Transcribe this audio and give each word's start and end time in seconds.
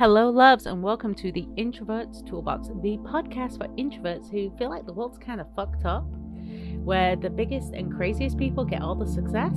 Hello, 0.00 0.30
loves, 0.30 0.64
and 0.64 0.82
welcome 0.82 1.14
to 1.16 1.30
the 1.30 1.46
Introverts 1.58 2.26
Toolbox, 2.26 2.68
the 2.68 2.96
podcast 3.04 3.58
for 3.58 3.68
introverts 3.76 4.30
who 4.30 4.50
feel 4.56 4.70
like 4.70 4.86
the 4.86 4.94
world's 4.94 5.18
kind 5.18 5.42
of 5.42 5.54
fucked 5.54 5.84
up, 5.84 6.06
where 6.82 7.16
the 7.16 7.28
biggest 7.28 7.74
and 7.74 7.94
craziest 7.94 8.38
people 8.38 8.64
get 8.64 8.80
all 8.80 8.94
the 8.94 9.06
success, 9.06 9.52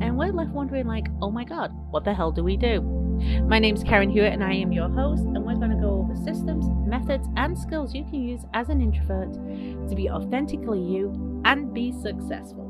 and 0.00 0.18
we're 0.18 0.32
left 0.32 0.50
wondering, 0.50 0.88
like, 0.88 1.06
oh 1.22 1.30
my 1.30 1.44
god, 1.44 1.70
what 1.92 2.02
the 2.02 2.12
hell 2.12 2.32
do 2.32 2.42
we 2.42 2.56
do? 2.56 2.80
My 3.46 3.60
name's 3.60 3.84
Karen 3.84 4.10
Hewitt, 4.10 4.32
and 4.32 4.42
I 4.42 4.54
am 4.54 4.72
your 4.72 4.88
host, 4.88 5.22
and 5.22 5.44
we're 5.44 5.54
going 5.54 5.70
to 5.70 5.76
go 5.76 6.00
over 6.00 6.16
systems, 6.16 6.66
methods, 6.84 7.28
and 7.36 7.56
skills 7.56 7.94
you 7.94 8.02
can 8.02 8.24
use 8.24 8.44
as 8.54 8.70
an 8.70 8.80
introvert 8.80 9.34
to 9.34 9.94
be 9.94 10.10
authentically 10.10 10.82
you 10.82 11.42
and 11.44 11.72
be 11.72 11.92
successful. 11.92 12.66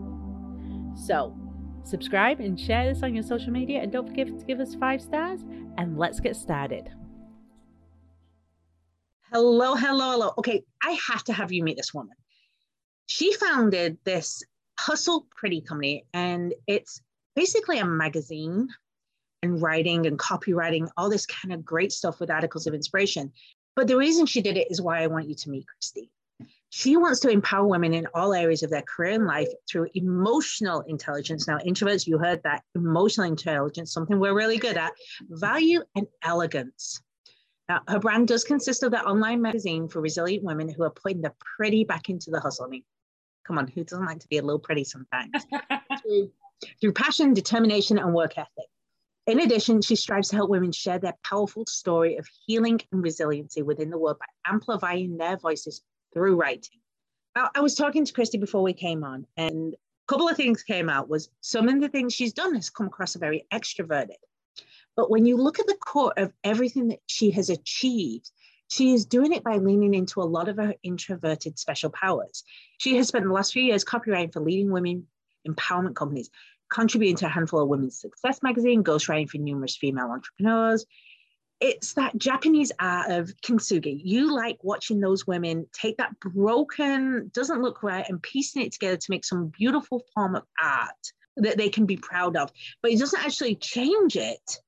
So, 0.95 1.35
subscribe 1.83 2.41
and 2.41 2.61
share 2.61 2.93
this 2.93 3.03
on 3.03 3.15
your 3.15 3.25
social 3.25 3.53
media, 3.53 3.81
and 3.81 3.91
don't 3.91 4.07
forget 4.07 4.27
to 4.27 4.45
give 4.45 4.61
us 4.61 4.75
five 4.75 5.01
stars. 5.01 5.41
And 5.81 5.97
let's 5.97 6.21
get 6.21 6.37
started. 6.37 6.91
Hello, 9.33 9.75
hello, 9.75 10.11
hello. 10.11 10.35
Okay, 10.37 10.63
I 10.85 10.91
have 11.09 11.25
to 11.25 11.33
have 11.33 11.53
you 11.53 11.65
meet 11.65 11.79
this 11.79 11.95
woman. 11.95 12.15
She 13.07 13.33
founded 13.33 13.97
this 14.05 14.43
Hustle 14.79 15.27
Pretty 15.35 15.63
company, 15.63 16.05
and 16.13 16.53
it's 16.67 17.01
basically 17.35 17.79
a 17.79 17.87
magazine 17.87 18.69
and 19.43 19.63
writing 19.63 20.05
and 20.05 20.19
copywriting, 20.19 20.91
all 20.99 21.09
this 21.09 21.25
kind 21.25 21.55
of 21.55 21.65
great 21.65 21.93
stuff 21.93 22.21
with 22.21 22.31
articles 22.31 22.67
of 22.67 22.75
inspiration. 22.75 23.33
But 23.75 23.89
the 23.89 23.97
reason 23.97 24.27
she 24.27 24.43
did 24.43 24.59
it 24.59 24.71
is 24.71 24.83
why 24.83 25.03
I 25.03 25.07
want 25.07 25.31
you 25.31 25.35
to 25.35 25.49
meet 25.49 25.65
Christi. 25.67 26.11
She 26.73 26.97
wants 26.97 27.19
to 27.21 27.29
empower 27.29 27.67
women 27.67 27.93
in 27.93 28.07
all 28.15 28.33
areas 28.33 28.63
of 28.63 28.71
their 28.71 28.83
career 28.83 29.13
and 29.13 29.27
life 29.27 29.49
through 29.69 29.89
emotional 29.95 30.83
intelligence. 30.83 31.49
Now, 31.49 31.59
introverts, 31.59 32.07
you 32.07 32.17
heard 32.17 32.43
that 32.45 32.63
emotional 32.77 33.27
intelligence, 33.27 33.93
something 33.93 34.21
we're 34.21 34.37
really 34.37 34.57
good 34.57 34.77
at, 34.77 34.93
value 35.29 35.83
and 35.97 36.07
elegance. 36.23 37.03
Now, 37.69 37.81
her 37.89 37.99
brand 37.99 38.29
does 38.29 38.45
consist 38.45 38.85
of 38.85 38.93
the 38.93 39.05
online 39.05 39.43
magazine 39.43 39.89
for 39.89 40.01
resilient 40.01 40.45
women 40.45 40.69
who 40.69 40.85
are 40.85 40.91
putting 40.91 41.23
the 41.23 41.33
pretty 41.57 41.83
back 41.83 42.09
into 42.09 42.31
the 42.31 42.41
hustle. 42.41 42.67
I 42.67 42.69
mean, 42.69 42.85
come 43.45 43.59
on, 43.59 43.67
who 43.67 43.83
doesn't 43.83 44.07
like 44.07 44.21
to 44.21 44.29
be 44.29 44.39
a 44.39 44.43
little 44.43 44.61
pretty 44.61 44.85
sometimes? 44.85 45.33
through, 46.03 46.31
through 46.81 46.93
passion, 46.93 47.35
determination, 47.35 47.99
and 47.99 48.15
work 48.15 48.39
ethic. 48.39 48.67
In 49.27 49.41
addition, 49.41 49.83
she 49.83 49.97
strives 49.97 50.29
to 50.29 50.37
help 50.37 50.51
women 50.51 50.71
share 50.71 51.01
their 51.01 51.15
powerful 51.25 51.67
story 51.67 52.17
of 52.17 52.29
healing 52.47 52.81
and 52.93 53.03
resiliency 53.03 53.63
within 53.63 53.91
the 53.91 53.99
world 53.99 54.19
by 54.21 54.27
amplifying 54.53 55.17
their 55.17 55.37
voices 55.37 55.83
through 56.13 56.37
writing. 56.37 56.79
I 57.37 57.61
was 57.61 57.75
talking 57.75 58.05
to 58.05 58.13
Christi 58.13 58.39
before 58.39 58.63
we 58.63 58.73
came 58.73 59.05
on, 59.05 59.27
and 59.37 59.75
a 59.75 59.77
couple 60.09 60.29
of 60.29 60.37
things 60.37 60.63
came 60.63 60.89
out 60.89 61.09
was 61.09 61.29
some 61.41 61.69
of 61.69 61.81
the 61.81 61.89
things 61.89 62.13
she's 62.13 62.33
done 62.33 62.55
has 62.55 62.71
come 62.71 62.87
across 62.87 63.15
as 63.15 63.21
very 63.21 63.47
extroverted. 63.53 64.17
But 64.97 65.11
when 65.11 65.25
you 65.25 65.37
look 65.37 65.61
at 65.61 65.67
the 65.67 65.77
core 65.77 66.13
of 66.17 66.33
everything 66.43 66.89
that 66.89 66.99
she 67.07 67.31
has 67.31 67.49
achieved, 67.49 68.31
she 68.69 68.93
is 68.93 69.07
doing 69.07 69.33
it 69.33 69.45
by 69.45 69.57
leaning 69.57 69.95
into 69.95 70.21
a 70.21 70.25
lot 70.25 70.49
of 70.49 70.57
her 70.57 70.75
introverted 70.83 71.59
special 71.59 71.91
powers. 71.91 72.43
She 72.79 72.97
has 72.97 73.09
spent 73.09 73.25
the 73.25 73.33
last 73.33 73.53
few 73.53 73.63
years 73.63 73.85
copywriting 73.85 74.33
for 74.33 74.41
leading 74.41 74.71
women 74.71 75.07
empowerment 75.49 75.95
companies, 75.95 76.31
contributing 76.71 77.17
to 77.17 77.27
a 77.27 77.31
handful 77.31 77.61
of 77.61 77.69
women's 77.69 78.01
success 78.01 78.43
magazine, 78.43 78.85
ghostwriting 78.85 79.29
for 79.29 79.39
numerous 79.39 79.77
female 79.77 80.11
entrepreneurs, 80.11 80.85
it's 81.61 81.93
that 81.95 82.17
Japanese 82.17 82.73
art 82.81 83.11
of 83.11 83.33
kintsugi. 83.43 84.01
You 84.03 84.35
like 84.35 84.59
watching 84.63 85.01
those 85.01 85.27
women 85.27 85.67
take 85.73 85.99
that 85.99 86.19
broken, 86.21 87.31
doesn't 87.35 87.61
look 87.61 87.83
right, 87.83 88.09
and 88.09 88.23
piecing 88.23 88.63
it 88.63 88.73
together 88.73 88.97
to 88.97 89.11
make 89.11 89.25
some 89.25 89.49
beautiful 89.49 90.03
form 90.15 90.37
of 90.37 90.45
art 90.63 91.13
that 91.37 91.59
they 91.59 91.69
can 91.69 91.87
be 91.87 91.97
proud 91.97 92.37
of. 92.37 92.51
But 92.83 92.93
it 92.93 92.99
doesn't 92.99 93.25
actually 93.25 93.57
change 93.57 94.17
it. 94.17 94.59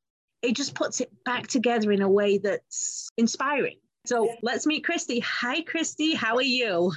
It 0.42 0.54
just 0.54 0.74
puts 0.74 1.00
it 1.00 1.10
back 1.24 1.46
together 1.46 1.92
in 1.92 2.02
a 2.02 2.08
way 2.08 2.38
that's 2.38 3.08
inspiring. 3.16 3.78
So 4.04 4.34
let's 4.42 4.66
meet 4.66 4.84
Christi. 4.84 5.20
Hi, 5.20 5.62
Christi. 5.62 6.14
How 6.14 6.36
are 6.36 6.42
you? 6.42 6.92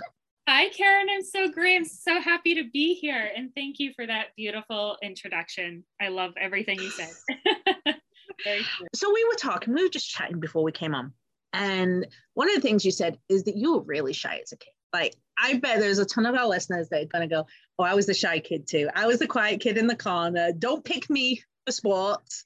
Hi, 0.48 0.70
Karen. 0.70 1.08
I'm 1.10 1.24
so 1.24 1.50
great. 1.50 1.76
I'm 1.78 1.86
so 1.86 2.20
happy 2.20 2.56
to 2.56 2.64
be 2.72 2.96
here. 2.96 3.32
And 3.36 3.52
thank 3.56 3.80
you 3.80 3.94
for 3.96 4.06
that 4.06 4.28
beautiful 4.36 4.98
introduction. 5.02 5.84
I 6.02 6.10
love 6.10 6.34
everything 6.40 6.80
you 6.80 6.90
said. 6.90 7.10
So 8.94 9.14
we 9.14 9.24
were 9.26 9.36
talking, 9.36 9.74
we 9.74 9.84
were 9.84 9.90
just 9.90 10.10
chatting 10.10 10.40
before 10.40 10.64
we 10.64 10.72
came 10.72 10.96
on. 10.96 11.14
And 11.54 12.06
one 12.34 12.50
of 12.50 12.56
the 12.56 12.62
things 12.62 12.84
you 12.84 12.92
said 12.92 13.18
is 13.30 13.46
that 13.46 13.56
you 13.56 13.74
were 13.74 13.82
really 13.82 14.14
shy 14.14 14.40
as 14.44 14.52
a 14.52 14.58
kid. 14.58 14.72
Like, 14.94 15.16
I 15.38 15.56
bet 15.56 15.80
there's 15.80 16.00
a 16.00 16.06
ton 16.06 16.26
of 16.26 16.36
our 16.36 16.48
listeners 16.48 16.90
that 16.90 17.02
are 17.02 17.06
going 17.06 17.28
to 17.28 17.34
go, 17.34 17.48
Oh, 17.78 17.84
I 17.84 17.94
was 17.94 18.06
the 18.06 18.14
shy 18.14 18.40
kid 18.40 18.68
too. 18.68 18.90
I 18.94 19.08
was 19.08 19.20
the 19.20 19.28
quiet 19.28 19.60
kid 19.62 19.78
in 19.78 19.88
the 19.88 19.96
corner. 19.96 20.52
Don't 20.52 20.84
pick 20.84 21.10
me 21.10 21.44
for 21.66 21.72
sports. 21.72 22.46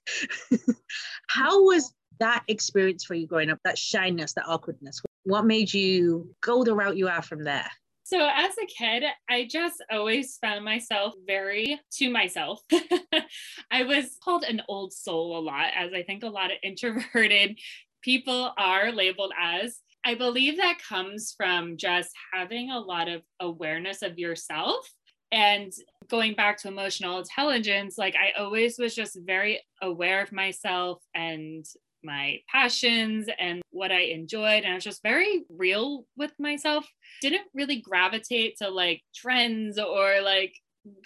How 1.28 1.64
was 1.64 1.94
that 2.20 2.44
experience 2.48 3.04
for 3.04 3.14
you 3.14 3.28
growing 3.28 3.50
up? 3.50 3.60
That 3.64 3.78
shyness, 3.78 4.34
that 4.34 4.48
awkwardness? 4.48 5.02
What 5.24 5.46
made 5.46 5.74
you 5.74 6.36
go 6.42 6.64
the 6.64 6.74
route 6.74 6.98
you 6.98 7.08
are 7.08 7.22
from 7.22 7.44
there? 7.44 7.70
So, 8.12 8.28
as 8.28 8.56
a 8.58 8.66
kid, 8.66 9.04
I 9.30 9.48
just 9.48 9.84
always 9.92 10.38
found 10.42 10.66
myself 10.66 11.14
very 11.28 11.80
to 11.98 12.10
myself. 12.10 12.60
I 13.72 13.84
was 13.84 14.18
called 14.24 14.44
an 14.44 14.64
old 14.68 14.94
soul 14.94 15.38
a 15.38 15.42
lot, 15.42 15.68
as 15.78 15.94
I 15.94 16.02
think 16.02 16.24
a 16.24 16.28
lot 16.28 16.50
of 16.50 16.58
introverted 16.64 17.60
people 18.02 18.52
are 18.58 18.92
labeled 18.92 19.32
as. 19.40 19.82
I 20.04 20.16
believe 20.16 20.58
that 20.58 20.80
comes 20.82 21.36
from 21.38 21.78
just 21.78 22.10
having 22.34 22.72
a 22.72 22.80
lot 22.80 23.10
of 23.10 23.22
awareness 23.40 24.02
of 24.02 24.18
yourself 24.18 24.90
and 25.32 25.72
going 26.08 26.34
back 26.34 26.58
to 26.58 26.68
emotional 26.68 27.20
intelligence 27.20 28.00
like 28.00 28.16
i 28.16 28.32
always 28.42 28.80
was 28.80 28.96
just 28.96 29.16
very 29.28 29.62
aware 29.80 30.24
of 30.24 30.32
myself 30.32 31.04
and 31.14 31.66
my 32.04 32.40
passions 32.50 33.28
and 33.40 33.62
what 33.72 33.92
I 33.92 34.02
enjoyed. 34.02 34.64
And 34.64 34.72
I 34.72 34.76
was 34.76 34.84
just 34.84 35.04
very 35.04 35.44
real 35.50 36.06
with 36.18 36.34
myself. 36.40 36.88
Didn't 37.22 37.48
really 37.54 37.82
gravitate 37.82 38.58
to 38.58 38.70
like 38.70 39.02
trends 39.16 39.78
or 39.80 40.22
like 40.22 40.54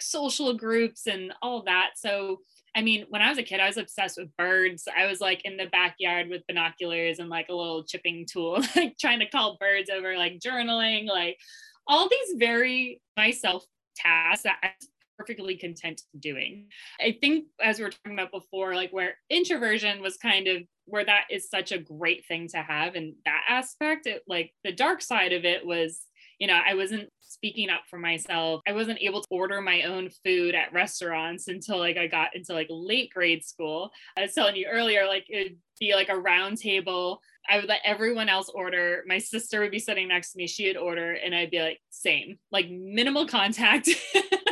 social 0.00 0.54
groups 0.54 1.06
and 1.06 1.32
all 1.42 1.62
that. 1.64 1.90
So, 1.96 2.40
I 2.76 2.82
mean, 2.82 3.06
when 3.08 3.22
I 3.22 3.28
was 3.28 3.38
a 3.38 3.42
kid, 3.42 3.60
I 3.60 3.66
was 3.66 3.76
obsessed 3.76 4.18
with 4.18 4.36
birds. 4.36 4.88
I 4.96 5.06
was 5.06 5.20
like 5.20 5.42
in 5.44 5.56
the 5.56 5.66
backyard 5.66 6.28
with 6.28 6.46
binoculars 6.46 7.18
and 7.18 7.28
like 7.28 7.48
a 7.48 7.54
little 7.54 7.84
chipping 7.84 8.26
tool, 8.30 8.62
like 8.76 8.96
trying 8.98 9.20
to 9.20 9.28
call 9.28 9.58
birds 9.60 9.90
over, 9.90 10.16
like 10.16 10.40
journaling, 10.40 11.06
like 11.06 11.38
all 11.86 12.08
these 12.08 12.34
very 12.36 13.00
myself 13.16 13.64
tasks 13.96 14.44
that 14.44 14.58
I 14.62 14.70
perfectly 15.18 15.56
content 15.56 16.02
doing. 16.18 16.66
I 17.00 17.16
think 17.20 17.46
as 17.62 17.78
we 17.78 17.84
were 17.84 17.90
talking 17.90 18.12
about 18.12 18.32
before, 18.32 18.74
like 18.74 18.92
where 18.92 19.16
introversion 19.30 20.00
was 20.00 20.16
kind 20.16 20.48
of 20.48 20.62
where 20.86 21.04
that 21.04 21.24
is 21.30 21.48
such 21.48 21.72
a 21.72 21.78
great 21.78 22.26
thing 22.26 22.48
to 22.48 22.58
have 22.58 22.94
in 22.94 23.14
that 23.24 23.42
aspect, 23.48 24.06
it 24.06 24.22
like 24.26 24.52
the 24.64 24.72
dark 24.72 25.00
side 25.00 25.32
of 25.32 25.44
it 25.44 25.66
was, 25.66 26.02
you 26.38 26.46
know, 26.46 26.58
I 26.66 26.74
wasn't 26.74 27.08
speaking 27.20 27.70
up 27.70 27.82
for 27.88 27.98
myself. 27.98 28.60
I 28.66 28.72
wasn't 28.72 29.00
able 29.00 29.22
to 29.22 29.28
order 29.30 29.60
my 29.60 29.82
own 29.82 30.10
food 30.24 30.54
at 30.54 30.72
restaurants 30.72 31.48
until 31.48 31.78
like 31.78 31.96
I 31.96 32.06
got 32.06 32.36
into 32.36 32.52
like 32.52 32.68
late 32.70 33.10
grade 33.12 33.44
school. 33.44 33.90
I 34.16 34.22
was 34.22 34.34
telling 34.34 34.56
you 34.56 34.66
earlier, 34.70 35.06
like 35.06 35.26
it'd 35.28 35.56
be 35.80 35.94
like 35.94 36.08
a 36.08 36.18
round 36.18 36.58
table 36.58 37.20
I 37.48 37.56
would 37.56 37.68
let 37.68 37.80
everyone 37.84 38.28
else 38.28 38.48
order. 38.48 39.04
My 39.06 39.18
sister 39.18 39.60
would 39.60 39.70
be 39.70 39.78
sitting 39.78 40.08
next 40.08 40.32
to 40.32 40.38
me. 40.38 40.46
She 40.46 40.66
would 40.66 40.76
order, 40.76 41.12
and 41.12 41.34
I'd 41.34 41.50
be 41.50 41.60
like, 41.60 41.80
same, 41.90 42.38
like 42.50 42.68
minimal 42.70 43.26
contact, 43.26 43.88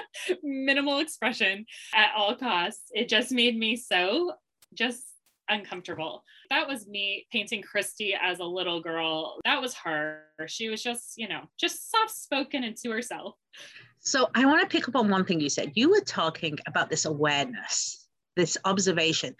minimal 0.42 0.98
expression 0.98 1.66
at 1.94 2.12
all 2.16 2.36
costs. 2.36 2.84
It 2.92 3.08
just 3.08 3.32
made 3.32 3.58
me 3.58 3.76
so 3.76 4.32
just 4.74 5.04
uncomfortable. 5.48 6.24
That 6.50 6.66
was 6.68 6.86
me 6.86 7.26
painting 7.32 7.62
Christi 7.62 8.14
as 8.20 8.38
a 8.38 8.44
little 8.44 8.80
girl. 8.80 9.38
That 9.44 9.60
was 9.60 9.74
her. 9.74 10.22
She 10.46 10.68
was 10.68 10.82
just, 10.82 11.14
you 11.16 11.28
know, 11.28 11.42
just 11.58 11.90
soft 11.90 12.10
spoken 12.10 12.64
and 12.64 12.76
to 12.78 12.90
herself. 12.90 13.34
So 14.00 14.28
I 14.34 14.44
want 14.46 14.62
to 14.62 14.66
pick 14.66 14.88
up 14.88 14.96
on 14.96 15.08
one 15.08 15.24
thing 15.24 15.40
you 15.40 15.48
said. 15.48 15.72
You 15.74 15.90
were 15.90 16.00
talking 16.00 16.58
about 16.66 16.90
this 16.90 17.04
awareness, 17.04 18.08
this 18.36 18.56
observation. 18.64 19.34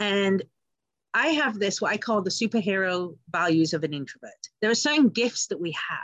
And 0.00 0.42
I 1.14 1.28
have 1.28 1.58
this, 1.58 1.80
what 1.80 1.92
I 1.92 1.98
call 1.98 2.22
the 2.22 2.30
superhero 2.30 3.16
values 3.30 3.74
of 3.74 3.84
an 3.84 3.92
introvert. 3.92 4.30
There 4.60 4.70
are 4.70 4.74
certain 4.74 5.08
gifts 5.08 5.46
that 5.48 5.60
we 5.60 5.72
have. 5.72 5.98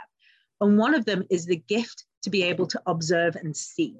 And 0.61 0.77
one 0.77 0.93
of 0.93 1.05
them 1.05 1.23
is 1.29 1.45
the 1.45 1.63
gift 1.67 2.05
to 2.23 2.29
be 2.29 2.43
able 2.43 2.67
to 2.67 2.81
observe 2.85 3.35
and 3.35 3.55
see. 3.55 3.95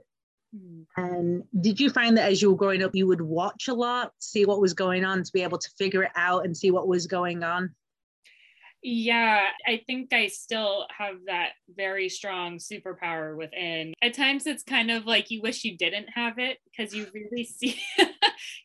And 0.98 1.44
did 1.62 1.80
you 1.80 1.90
find 1.90 2.18
that 2.18 2.32
as 2.32 2.42
you 2.42 2.50
were 2.52 2.58
growing 2.58 2.84
up, 2.84 2.96
you 2.96 3.08
would 3.08 3.22
watch 3.22 3.68
a 3.68 3.74
lot, 3.74 4.14
see 4.20 4.46
what 4.46 4.62
was 4.62 4.74
going 4.74 5.06
on, 5.06 5.24
to 5.24 5.32
be 5.32 5.44
able 5.44 5.58
to 5.58 5.70
figure 5.78 6.04
it 6.04 6.12
out 6.16 6.46
and 6.46 6.56
see 6.56 6.72
what 6.72 6.88
was 6.88 7.08
going 7.08 7.44
on? 7.44 7.76
Yeah, 8.82 9.48
I 9.68 9.82
think 9.86 10.14
I 10.14 10.28
still 10.28 10.88
have 10.98 11.16
that 11.28 11.50
very 11.76 12.08
strong 12.08 12.60
superpower 12.60 13.36
within. 13.36 13.94
At 14.02 14.14
times 14.14 14.48
it's 14.48 14.64
kind 14.64 14.90
of 14.90 15.06
like 15.06 15.30
you 15.30 15.42
wish 15.42 15.66
you 15.66 15.78
didn't 15.78 16.08
have 16.16 16.40
it 16.40 16.60
because 16.66 16.94
you 16.94 17.08
really 17.14 17.44
see 17.60 17.80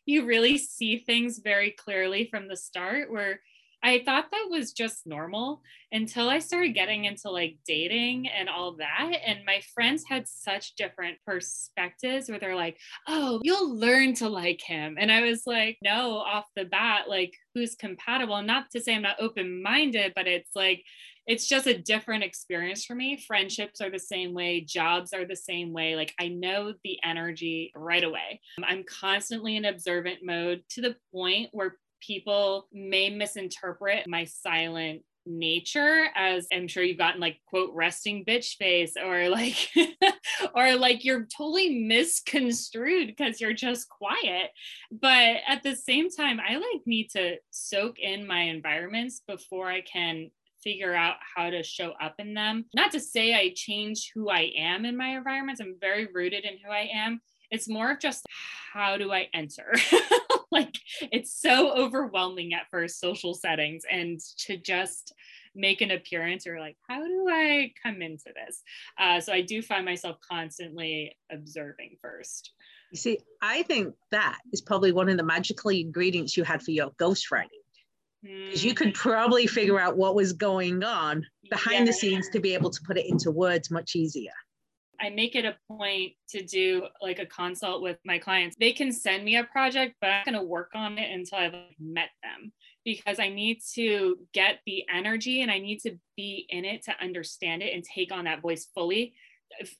you 0.05 0.25
really 0.25 0.57
see 0.57 0.99
things 0.99 1.39
very 1.39 1.71
clearly 1.71 2.29
from 2.31 2.47
the 2.47 2.55
start 2.55 3.11
where 3.11 3.41
I 3.85 4.01
thought 4.03 4.31
that 4.31 4.47
was 4.49 4.73
just 4.73 5.05
normal 5.05 5.61
until 5.91 6.27
I 6.27 6.39
started 6.39 6.73
getting 6.73 7.05
into 7.05 7.29
like 7.29 7.59
dating 7.67 8.27
and 8.27 8.49
all 8.49 8.77
that. 8.77 9.19
And 9.23 9.45
my 9.45 9.61
friends 9.75 10.03
had 10.09 10.27
such 10.27 10.73
different 10.73 11.17
perspectives 11.23 12.27
where 12.27 12.39
they're 12.39 12.55
like, 12.55 12.79
oh, 13.07 13.41
you'll 13.43 13.77
learn 13.77 14.15
to 14.15 14.27
like 14.27 14.59
him. 14.65 14.97
And 14.99 15.11
I 15.11 15.21
was 15.21 15.43
like, 15.45 15.77
no, 15.83 16.17
off 16.17 16.45
the 16.55 16.65
bat, 16.65 17.03
like 17.07 17.35
who's 17.53 17.75
compatible? 17.75 18.41
Not 18.41 18.71
to 18.71 18.81
say 18.81 18.95
I'm 18.95 19.03
not 19.03 19.21
open 19.21 19.61
minded, 19.61 20.13
but 20.15 20.25
it's 20.25 20.55
like, 20.55 20.83
it's 21.27 21.47
just 21.47 21.67
a 21.67 21.77
different 21.77 22.23
experience 22.23 22.85
for 22.85 22.95
me. 22.95 23.23
Friendships 23.27 23.81
are 23.81 23.91
the 23.91 23.99
same 23.99 24.33
way, 24.33 24.61
jobs 24.61 25.13
are 25.13 25.25
the 25.25 25.35
same 25.35 25.73
way. 25.73 25.95
Like 25.95 26.13
I 26.19 26.29
know 26.29 26.73
the 26.83 26.97
energy 27.03 27.71
right 27.75 28.03
away. 28.03 28.41
I'm 28.63 28.83
constantly 28.83 29.57
in 29.57 29.65
observant 29.65 30.19
mode 30.23 30.63
to 30.71 30.81
the 30.81 30.95
point 31.13 31.49
where 31.51 31.77
people 32.05 32.67
may 32.71 33.09
misinterpret 33.09 34.07
my 34.07 34.25
silent 34.25 35.01
nature 35.25 36.05
as 36.15 36.47
I'm 36.53 36.67
sure 36.67 36.83
you've 36.83 36.97
gotten 36.97 37.19
like 37.19 37.39
quote 37.47 37.73
resting 37.73 38.23
bitch 38.25 38.57
face 38.57 38.93
or 39.01 39.29
like 39.29 39.69
or 40.55 40.75
like 40.75 41.03
you're 41.03 41.27
totally 41.35 41.79
misconstrued 41.79 43.07
because 43.07 43.41
you're 43.41 43.53
just 43.53 43.89
quiet. 43.89 44.51
But 44.91 45.37
at 45.47 45.63
the 45.63 45.75
same 45.75 46.09
time 46.09 46.39
I 46.39 46.55
like 46.55 46.85
need 46.85 47.09
to 47.11 47.37
soak 47.51 47.99
in 47.99 48.27
my 48.27 48.41
environments 48.41 49.21
before 49.27 49.67
I 49.67 49.81
can 49.81 50.29
figure 50.63 50.95
out 50.95 51.17
how 51.35 51.49
to 51.49 51.63
show 51.63 51.93
up 52.01 52.15
in 52.19 52.33
them. 52.33 52.65
Not 52.73 52.91
to 52.91 52.99
say 52.99 53.33
I 53.33 53.53
change 53.55 54.11
who 54.13 54.29
I 54.29 54.51
am 54.57 54.85
in 54.85 54.97
my 54.97 55.17
environments 55.17 55.61
I'm 55.61 55.75
very 55.79 56.07
rooted 56.13 56.43
in 56.45 56.57
who 56.63 56.71
I 56.71 56.89
am. 56.93 57.21
It's 57.51 57.69
more 57.69 57.91
of 57.91 57.99
just 57.99 58.25
how 58.73 58.97
do 58.97 59.11
I 59.11 59.29
enter 59.33 59.73
like 60.51 60.75
it's 61.11 61.39
so 61.39 61.75
overwhelming 61.75 62.53
at 62.53 62.69
first 62.71 62.99
social 62.99 63.33
settings 63.33 63.83
and 63.89 64.19
to 64.37 64.57
just 64.57 65.13
make 65.55 65.81
an 65.81 65.91
appearance 65.91 66.45
or 66.45 66.59
like 66.59 66.75
how 66.87 67.01
do 67.03 67.27
i 67.29 67.71
come 67.81 68.01
into 68.01 68.31
this 68.35 68.61
uh, 68.99 69.19
so 69.19 69.31
i 69.31 69.41
do 69.41 69.61
find 69.61 69.85
myself 69.85 70.17
constantly 70.29 71.15
observing 71.31 71.95
first 72.01 72.51
you 72.91 72.97
see 72.97 73.17
i 73.41 73.63
think 73.63 73.93
that 74.11 74.37
is 74.51 74.61
probably 74.61 74.91
one 74.91 75.09
of 75.09 75.17
the 75.17 75.23
magical 75.23 75.71
ingredients 75.71 76.35
you 76.35 76.43
had 76.43 76.61
for 76.61 76.71
your 76.71 76.91
ghostwriting 76.99 77.47
because 78.21 78.65
you 78.65 78.73
could 78.73 78.89
mm. 78.89 78.95
probably 78.95 79.45
figure 79.45 79.79
out 79.79 79.97
what 79.97 80.15
was 80.15 80.33
going 80.33 80.83
on 80.83 81.23
behind 81.49 81.79
yeah. 81.79 81.85
the 81.85 81.93
scenes 81.93 82.27
to 82.29 82.39
be 82.39 82.53
able 82.53 82.71
to 82.71 82.81
put 82.85 82.97
it 82.97 83.05
into 83.05 83.29
words 83.29 83.69
much 83.69 83.95
easier 83.95 84.31
I 84.99 85.09
make 85.09 85.35
it 85.35 85.45
a 85.45 85.55
point 85.67 86.13
to 86.29 86.43
do 86.43 86.87
like 87.01 87.19
a 87.19 87.25
consult 87.25 87.81
with 87.81 87.97
my 88.05 88.17
clients. 88.17 88.55
They 88.59 88.71
can 88.71 88.91
send 88.91 89.23
me 89.23 89.37
a 89.37 89.43
project, 89.43 89.95
but 90.01 90.09
I'm 90.09 90.25
going 90.25 90.35
to 90.35 90.43
work 90.43 90.71
on 90.73 90.97
it 90.97 91.11
until 91.11 91.39
I've 91.39 91.55
met 91.79 92.09
them 92.23 92.51
because 92.83 93.19
I 93.19 93.29
need 93.29 93.59
to 93.73 94.17
get 94.33 94.59
the 94.65 94.83
energy 94.93 95.41
and 95.41 95.51
I 95.51 95.59
need 95.59 95.79
to 95.81 95.97
be 96.15 96.45
in 96.49 96.65
it 96.65 96.83
to 96.85 96.93
understand 97.01 97.63
it 97.63 97.73
and 97.73 97.83
take 97.83 98.11
on 98.11 98.25
that 98.25 98.41
voice 98.41 98.67
fully 98.73 99.13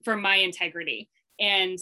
for 0.04 0.16
my 0.16 0.38
integrity. 0.38 1.10
And 1.40 1.78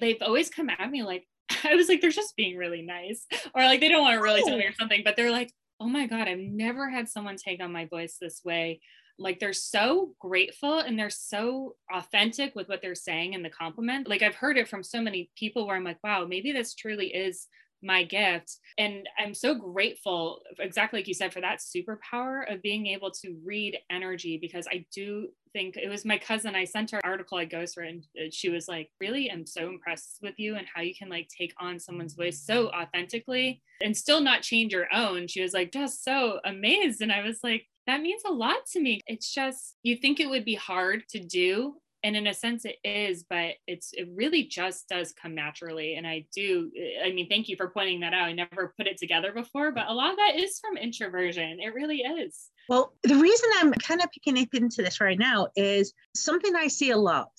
they've 0.00 0.20
always 0.22 0.48
come 0.48 0.70
at 0.70 0.90
me 0.90 1.02
like, 1.02 1.26
I 1.64 1.74
was 1.74 1.88
like, 1.88 2.00
they're 2.00 2.10
just 2.10 2.36
being 2.36 2.56
really 2.56 2.82
nice, 2.82 3.26
or 3.54 3.62
like 3.64 3.80
they 3.80 3.88
don't 3.88 4.02
want 4.02 4.16
to 4.16 4.22
really 4.22 4.42
tell 4.42 4.56
me 4.56 4.64
oh. 4.66 4.70
or 4.70 4.74
something, 4.74 5.02
but 5.04 5.16
they're 5.16 5.30
like, 5.30 5.52
oh 5.78 5.86
my 5.86 6.06
God, 6.06 6.26
I've 6.26 6.38
never 6.38 6.88
had 6.88 7.08
someone 7.08 7.36
take 7.36 7.62
on 7.62 7.70
my 7.70 7.84
voice 7.84 8.16
this 8.20 8.40
way 8.44 8.80
like 9.18 9.40
they're 9.40 9.52
so 9.52 10.12
grateful 10.20 10.78
and 10.78 10.98
they're 10.98 11.10
so 11.10 11.74
authentic 11.92 12.54
with 12.54 12.68
what 12.68 12.82
they're 12.82 12.94
saying 12.94 13.32
in 13.32 13.42
the 13.42 13.50
compliment. 13.50 14.08
Like 14.08 14.22
i've 14.22 14.34
heard 14.34 14.58
it 14.58 14.68
from 14.68 14.82
so 14.82 15.00
many 15.00 15.30
people 15.36 15.66
where 15.66 15.76
i'm 15.76 15.84
like 15.84 16.02
wow 16.02 16.24
maybe 16.28 16.52
this 16.52 16.74
truly 16.74 17.08
is 17.08 17.46
my 17.82 18.02
gift. 18.04 18.58
And 18.78 19.08
i'm 19.18 19.34
so 19.34 19.54
grateful 19.54 20.40
exactly 20.58 21.00
like 21.00 21.08
you 21.08 21.14
said 21.14 21.32
for 21.32 21.40
that 21.40 21.60
superpower 21.60 22.52
of 22.52 22.62
being 22.62 22.86
able 22.86 23.10
to 23.22 23.36
read 23.44 23.78
energy 23.90 24.38
because 24.40 24.66
i 24.70 24.84
do 24.94 25.28
think 25.52 25.76
it 25.76 25.88
was 25.88 26.04
my 26.04 26.18
cousin 26.18 26.54
i 26.54 26.64
sent 26.64 26.90
her 26.90 26.98
an 26.98 27.10
article 27.10 27.38
i 27.38 27.46
ghostwrote 27.46 27.88
and 27.88 28.04
uh, 28.18 28.28
she 28.30 28.50
was 28.50 28.68
like 28.68 28.90
really 29.00 29.30
i'm 29.30 29.46
so 29.46 29.68
impressed 29.68 30.18
with 30.22 30.34
you 30.38 30.56
and 30.56 30.66
how 30.74 30.82
you 30.82 30.94
can 30.94 31.08
like 31.08 31.28
take 31.28 31.54
on 31.58 31.78
someone's 31.78 32.14
voice 32.14 32.42
so 32.44 32.68
authentically 32.70 33.62
and 33.82 33.96
still 33.96 34.20
not 34.20 34.42
change 34.42 34.72
your 34.72 34.86
own. 34.92 35.28
She 35.28 35.42
was 35.42 35.52
like 35.52 35.72
just 35.72 36.04
so 36.04 36.40
amazed. 36.44 37.00
And 37.02 37.12
i 37.12 37.22
was 37.22 37.40
like 37.42 37.66
that 37.86 38.02
means 38.02 38.22
a 38.26 38.32
lot 38.32 38.66
to 38.72 38.80
me. 38.80 39.00
It's 39.06 39.32
just, 39.32 39.76
you 39.82 39.96
think 39.96 40.20
it 40.20 40.28
would 40.28 40.44
be 40.44 40.54
hard 40.54 41.04
to 41.10 41.20
do. 41.20 41.74
And 42.02 42.14
in 42.16 42.26
a 42.28 42.34
sense, 42.34 42.64
it 42.64 42.76
is, 42.84 43.24
but 43.28 43.54
it's 43.66 43.92
it 43.92 44.08
really 44.14 44.44
just 44.44 44.88
does 44.88 45.12
come 45.12 45.34
naturally. 45.34 45.96
And 45.96 46.06
I 46.06 46.26
do, 46.32 46.70
I 47.04 47.10
mean, 47.10 47.28
thank 47.28 47.48
you 47.48 47.56
for 47.56 47.68
pointing 47.68 48.00
that 48.00 48.12
out. 48.12 48.28
I 48.28 48.32
never 48.32 48.72
put 48.76 48.86
it 48.86 48.96
together 48.98 49.32
before, 49.32 49.72
but 49.72 49.88
a 49.88 49.94
lot 49.94 50.10
of 50.10 50.16
that 50.16 50.34
is 50.36 50.60
from 50.60 50.76
introversion. 50.76 51.58
It 51.60 51.74
really 51.74 51.98
is. 51.98 52.50
Well, 52.68 52.92
the 53.02 53.16
reason 53.16 53.50
I'm 53.56 53.72
kind 53.72 54.02
of 54.02 54.10
picking 54.12 54.38
up 54.38 54.54
into 54.54 54.82
this 54.82 55.00
right 55.00 55.18
now 55.18 55.48
is 55.56 55.94
something 56.14 56.54
I 56.54 56.68
see 56.68 56.90
a 56.90 56.96
lot. 56.96 57.32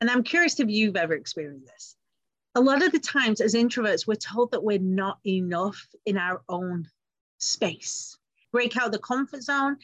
And 0.00 0.10
I'm 0.10 0.22
curious 0.24 0.58
if 0.58 0.68
you've 0.68 0.96
ever 0.96 1.14
experienced 1.14 1.66
this. 1.66 1.96
A 2.54 2.60
lot 2.60 2.82
of 2.82 2.90
the 2.90 2.98
times, 2.98 3.40
as 3.40 3.54
introverts, 3.54 4.06
we're 4.06 4.14
told 4.14 4.50
that 4.50 4.64
we're 4.64 4.78
not 4.80 5.18
enough 5.24 5.86
in 6.06 6.16
our 6.16 6.42
own 6.48 6.88
space 7.38 8.17
break 8.52 8.76
out 8.76 8.92
the 8.92 8.98
comfort 8.98 9.42
zone, 9.42 9.76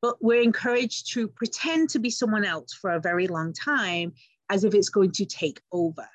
but 0.00 0.16
we're 0.20 0.42
encouraged 0.42 1.12
to 1.14 1.28
pretend 1.28 1.90
to 1.90 1.98
be 1.98 2.10
someone 2.10 2.44
else 2.44 2.72
for 2.72 2.90
a 2.90 3.00
very 3.00 3.26
long 3.26 3.52
time 3.52 4.12
as 4.50 4.64
if 4.64 4.74
it's 4.74 4.88
going 4.88 5.12
to 5.12 5.24
take 5.24 5.60
over. 5.70 6.08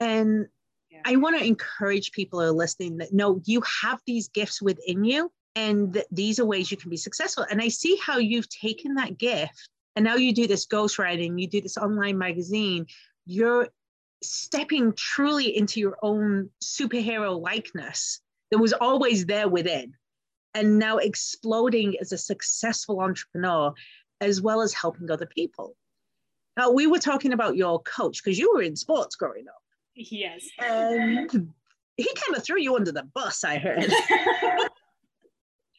And 0.00 0.46
yeah. 0.90 1.00
I 1.04 1.16
want 1.16 1.38
to 1.38 1.46
encourage 1.46 2.12
people 2.12 2.40
who 2.40 2.46
are 2.46 2.52
listening 2.52 2.98
that 2.98 3.12
no, 3.12 3.40
you 3.44 3.62
have 3.82 4.00
these 4.06 4.28
gifts 4.28 4.60
within 4.60 5.04
you, 5.04 5.30
and 5.54 5.92
that 5.94 6.06
these 6.10 6.38
are 6.38 6.44
ways 6.44 6.70
you 6.70 6.76
can 6.76 6.90
be 6.90 6.98
successful. 6.98 7.46
And 7.50 7.62
I 7.62 7.68
see 7.68 7.98
how 8.04 8.18
you've 8.18 8.48
taken 8.50 8.94
that 8.96 9.16
gift 9.16 9.70
and 9.96 10.04
now 10.04 10.16
you 10.16 10.32
do 10.32 10.46
this 10.46 10.66
ghostwriting, 10.66 11.40
you 11.40 11.48
do 11.48 11.62
this 11.62 11.78
online 11.78 12.18
magazine, 12.18 12.86
you're 13.24 13.68
stepping 14.22 14.92
truly 14.92 15.56
into 15.56 15.80
your 15.80 15.96
own 16.02 16.50
superhero 16.62 17.40
likeness 17.40 18.20
that 18.50 18.58
was 18.58 18.74
always 18.74 19.24
there 19.24 19.48
within 19.48 19.94
and 20.56 20.78
now 20.78 20.96
exploding 20.96 21.96
as 22.00 22.12
a 22.12 22.18
successful 22.18 23.00
entrepreneur 23.00 23.74
as 24.22 24.40
well 24.40 24.62
as 24.62 24.72
helping 24.72 25.10
other 25.10 25.26
people. 25.26 25.76
Now, 26.56 26.70
we 26.70 26.86
were 26.86 26.98
talking 26.98 27.34
about 27.34 27.56
your 27.56 27.82
coach 27.82 28.24
because 28.24 28.38
you 28.38 28.50
were 28.54 28.62
in 28.62 28.74
sports 28.74 29.16
growing 29.16 29.46
up. 29.46 29.62
Yes. 29.94 30.48
And 30.58 31.30
he 31.98 32.08
kind 32.14 32.36
of 32.36 32.42
threw 32.42 32.58
you 32.58 32.74
under 32.74 32.90
the 32.90 33.02
bus, 33.02 33.44
I 33.44 33.58
heard. 33.58 33.92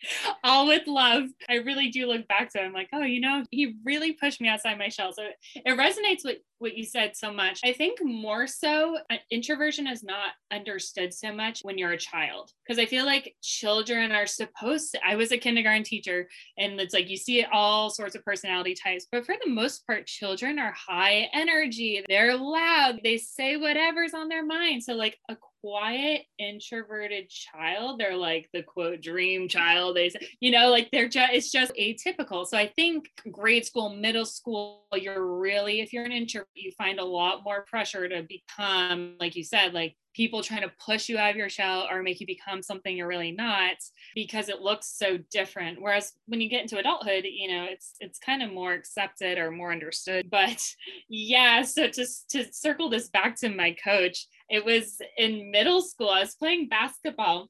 all 0.44 0.68
with 0.68 0.88
love. 0.88 1.24
I 1.50 1.56
really 1.56 1.90
do 1.90 2.08
look 2.08 2.28
back 2.28 2.52
to 2.54 2.60
him 2.60 2.74
like, 2.74 2.90
oh, 2.94 3.04
you 3.04 3.22
know, 3.22 3.44
he 3.52 3.76
really 3.84 4.14
pushed 4.14 4.42
me 4.42 4.48
outside 4.48 4.78
my 4.78 4.90
shell. 4.90 5.14
So 5.14 5.24
it 5.56 5.78
resonates 5.78 6.24
with 6.24 6.38
what 6.60 6.76
you 6.76 6.84
said 6.84 7.16
so 7.16 7.32
much. 7.32 7.60
I 7.64 7.74
think 7.74 8.00
more 8.02 8.48
so, 8.48 8.98
uh, 9.12 9.18
introversion 9.32 9.88
is 9.88 10.04
not 10.04 10.32
understood 10.52 11.14
so 11.14 11.32
much 11.32 11.62
when 11.62 11.78
you're 11.78 11.92
a 11.92 11.98
child 11.98 12.52
because 12.66 12.80
I 12.80 12.86
feel 12.86 13.06
like 13.06 13.36
children 13.44 14.12
are 14.12 14.26
supposed 14.26 14.92
to. 14.94 15.00
I 15.06 15.16
was 15.16 15.32
a 15.32 15.38
kindergarten 15.38 15.84
teacher, 15.84 16.28
and 16.58 16.80
it's 16.80 16.94
like 16.94 17.10
you 17.10 17.18
see 17.18 17.44
all 17.44 17.90
sorts 17.90 18.16
of 18.16 18.26
personality 18.26 18.76
types, 18.76 19.08
but 19.12 19.26
for 19.26 19.36
the 19.44 19.52
most 19.52 19.86
part, 19.86 20.08
children 20.08 20.60
are 20.60 20.74
high 20.74 21.30
energy. 21.34 22.04
They're 22.08 22.36
loud. 22.36 23.02
They 23.04 23.18
say 23.18 23.58
whatever's 23.58 24.14
on 24.14 24.28
their 24.28 24.46
mind. 24.46 24.84
So, 24.84 24.94
like, 24.94 25.18
a 25.30 25.36
quiet 25.62 26.24
introverted 26.40 27.30
child. 27.30 28.00
They're 28.00 28.16
like 28.16 28.50
the 28.54 28.64
quote 28.64 29.02
dream 29.02 29.48
child 29.48 29.96
they 29.96 30.10
say 30.10 30.20
you 30.40 30.52
know 30.52 30.70
like 30.70 30.90
they're 30.92 31.10
just 31.10 31.34
it's 31.34 31.52
just 31.52 31.74
atypical. 31.76 32.46
So 32.46 32.58
i 32.58 32.68
think 32.68 33.10
grade 33.32 33.66
school 33.66 33.90
middle 33.90 34.26
school 34.26 34.86
you're 34.94 35.40
really 35.40 35.82
if 35.82 35.94
you're 35.94 36.06
an 36.06 36.12
introvert 36.12 36.48
you 36.54 36.72
find 36.78 37.00
a 37.00 37.06
lot 37.06 37.44
more 37.44 37.64
pressure 37.64 38.08
to 38.08 38.24
become 38.24 39.16
like 39.20 39.36
you 39.36 39.44
said 39.44 39.74
like 39.74 39.96
people 40.18 40.42
trying 40.42 40.64
to 40.64 40.72
push 40.84 41.08
you 41.10 41.18
out 41.20 41.30
of 41.30 41.36
your 41.36 41.48
shell 41.48 41.88
or 41.92 42.02
make 42.02 42.20
you 42.20 42.26
become 42.26 42.64
something 42.64 42.98
you're 42.98 43.08
really 43.08 43.32
not 43.32 43.76
because 44.16 44.50
it 44.50 44.62
looks 44.62 44.88
so 44.98 45.20
different. 45.30 45.80
Whereas 45.80 46.14
when 46.26 46.42
you 46.42 46.50
get 46.50 46.64
into 46.64 46.80
adulthood 46.80 47.26
you 47.26 47.50
know 47.50 47.68
it's 47.70 47.94
it's 48.00 48.18
kind 48.18 48.42
of 48.42 48.52
more 48.52 48.74
accepted 48.74 49.38
or 49.38 49.52
more 49.52 49.72
understood. 49.72 50.30
But 50.30 50.64
yeah 51.10 51.62
so 51.62 51.88
just 51.88 52.30
to 52.32 52.52
circle 52.52 52.90
this 52.90 53.10
back 53.10 53.36
to 53.38 53.50
my 53.50 53.76
coach 53.84 54.28
it 54.50 54.64
was 54.64 55.00
in 55.18 55.52
middle 55.52 55.82
school 55.82 56.10
i 56.10 56.22
was 56.22 56.36
playing 56.36 56.68
basketball. 56.68 57.50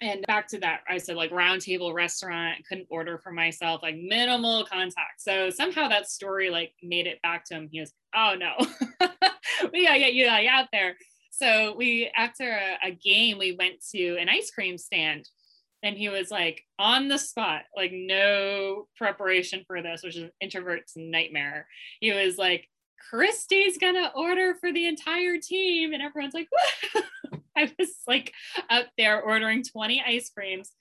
And 0.00 0.24
back 0.28 0.46
to 0.48 0.58
that 0.60 0.82
i 0.88 0.96
said 0.98 1.16
like 1.16 1.32
round 1.32 1.60
table 1.60 1.92
restaurant 1.92 2.58
couldn't 2.68 2.86
order 2.88 3.18
for 3.18 3.32
myself 3.32 3.82
like 3.82 3.96
minimal 3.96 4.64
contact. 4.64 5.20
So 5.20 5.50
somehow 5.50 5.88
that 5.88 6.08
story 6.08 6.50
like 6.50 6.72
made 6.82 7.08
it 7.08 7.20
back 7.22 7.44
to 7.46 7.54
him. 7.54 7.68
He 7.72 7.80
was 7.80 7.92
oh 8.14 8.36
no. 8.38 8.54
We 9.72 9.86
gotta 9.86 9.98
get 9.98 10.14
you 10.14 10.26
like, 10.26 10.46
out 10.46 10.68
there. 10.72 10.96
So 11.30 11.74
we 11.76 12.10
after 12.16 12.50
a, 12.50 12.88
a 12.88 12.90
game 12.90 13.38
we 13.38 13.56
went 13.58 13.84
to 13.92 14.16
an 14.16 14.28
ice 14.28 14.50
cream 14.50 14.78
stand. 14.78 15.28
And 15.82 15.96
he 15.96 16.08
was 16.08 16.30
like 16.30 16.64
on 16.78 17.06
the 17.08 17.18
spot 17.18 17.62
like 17.76 17.92
no 17.92 18.88
preparation 18.96 19.62
for 19.66 19.80
this 19.80 20.02
which 20.02 20.16
is 20.16 20.24
an 20.24 20.32
introvert's 20.40 20.94
nightmare. 20.96 21.66
He 22.00 22.12
was 22.12 22.36
like 22.36 22.68
Christi's 23.10 23.78
gonna 23.78 24.12
order 24.14 24.54
for 24.54 24.72
the 24.72 24.86
entire 24.86 25.38
team. 25.38 25.92
And 25.92 26.02
everyone's 26.02 26.34
like, 26.34 26.48
I 27.56 27.72
was 27.78 27.90
like 28.06 28.32
up 28.70 28.86
there 28.96 29.20
ordering 29.20 29.64
20 29.64 30.02
ice 30.06 30.30
creams, 30.30 30.72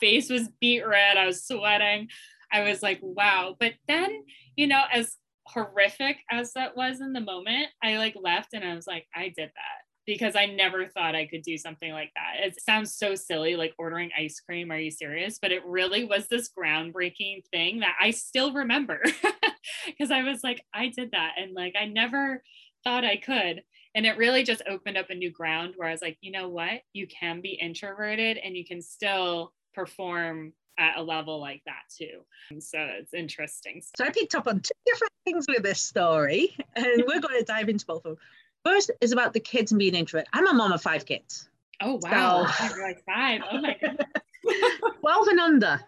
face 0.00 0.30
was 0.30 0.48
beat 0.60 0.86
red. 0.86 1.16
I 1.16 1.26
was 1.26 1.44
sweating. 1.44 2.08
I 2.52 2.62
was 2.62 2.82
like, 2.82 2.98
wow. 3.02 3.56
But 3.58 3.74
then, 3.86 4.24
you 4.56 4.66
know, 4.66 4.82
as 4.92 5.16
horrific 5.44 6.18
as 6.30 6.52
that 6.54 6.76
was 6.76 7.00
in 7.00 7.12
the 7.12 7.20
moment, 7.20 7.68
I 7.82 7.98
like 7.98 8.16
left 8.20 8.54
and 8.54 8.64
I 8.64 8.74
was 8.74 8.86
like, 8.86 9.06
I 9.14 9.28
did 9.28 9.48
that 9.48 9.77
because 10.08 10.34
I 10.36 10.46
never 10.46 10.86
thought 10.86 11.14
I 11.14 11.26
could 11.26 11.42
do 11.42 11.58
something 11.58 11.92
like 11.92 12.10
that. 12.14 12.46
It 12.46 12.58
sounds 12.62 12.94
so 12.94 13.14
silly, 13.14 13.56
like 13.56 13.74
ordering 13.76 14.08
ice 14.18 14.40
cream. 14.40 14.72
Are 14.72 14.78
you 14.78 14.90
serious? 14.90 15.38
But 15.38 15.52
it 15.52 15.62
really 15.66 16.04
was 16.04 16.28
this 16.28 16.48
groundbreaking 16.48 17.42
thing 17.52 17.80
that 17.80 17.94
I 18.00 18.12
still 18.12 18.54
remember 18.54 19.02
because 19.86 20.10
I 20.10 20.22
was 20.22 20.42
like, 20.42 20.64
I 20.72 20.88
did 20.96 21.10
that. 21.10 21.32
And 21.36 21.52
like, 21.52 21.74
I 21.78 21.84
never 21.84 22.42
thought 22.84 23.04
I 23.04 23.18
could. 23.18 23.62
And 23.94 24.06
it 24.06 24.16
really 24.16 24.44
just 24.44 24.62
opened 24.66 24.96
up 24.96 25.10
a 25.10 25.14
new 25.14 25.30
ground 25.30 25.74
where 25.76 25.88
I 25.88 25.92
was 25.92 26.00
like, 26.00 26.16
you 26.22 26.32
know 26.32 26.48
what? 26.48 26.80
You 26.94 27.06
can 27.06 27.42
be 27.42 27.58
introverted 27.60 28.38
and 28.38 28.56
you 28.56 28.64
can 28.64 28.80
still 28.80 29.52
perform 29.74 30.54
at 30.78 30.96
a 30.96 31.02
level 31.02 31.38
like 31.38 31.60
that 31.66 31.82
too. 31.94 32.20
So 32.60 32.78
it's 32.78 33.12
interesting. 33.12 33.82
So 33.94 34.06
I 34.06 34.10
picked 34.10 34.34
up 34.34 34.46
on 34.46 34.60
two 34.60 34.70
different 34.86 35.12
things 35.26 35.44
with 35.48 35.64
this 35.64 35.82
story, 35.82 36.56
and 36.76 37.04
we're 37.06 37.20
going 37.20 37.38
to 37.38 37.44
dive 37.44 37.68
into 37.68 37.84
both 37.84 38.06
of 38.06 38.12
them. 38.12 38.18
First 38.64 38.90
is 39.00 39.12
about 39.12 39.32
the 39.32 39.40
kids 39.40 39.72
and 39.72 39.78
being 39.78 39.94
introvert. 39.94 40.28
I'm 40.32 40.46
a 40.46 40.52
mom 40.52 40.72
of 40.72 40.82
five 40.82 41.06
kids. 41.06 41.48
Oh 41.80 42.00
wow, 42.02 42.46
so, 42.46 42.80
like 42.80 43.04
five. 43.04 43.40
Oh 43.50 43.60
my 43.60 43.76
god. 43.80 44.04
12 45.00 45.28
and 45.28 45.40
under. 45.40 45.80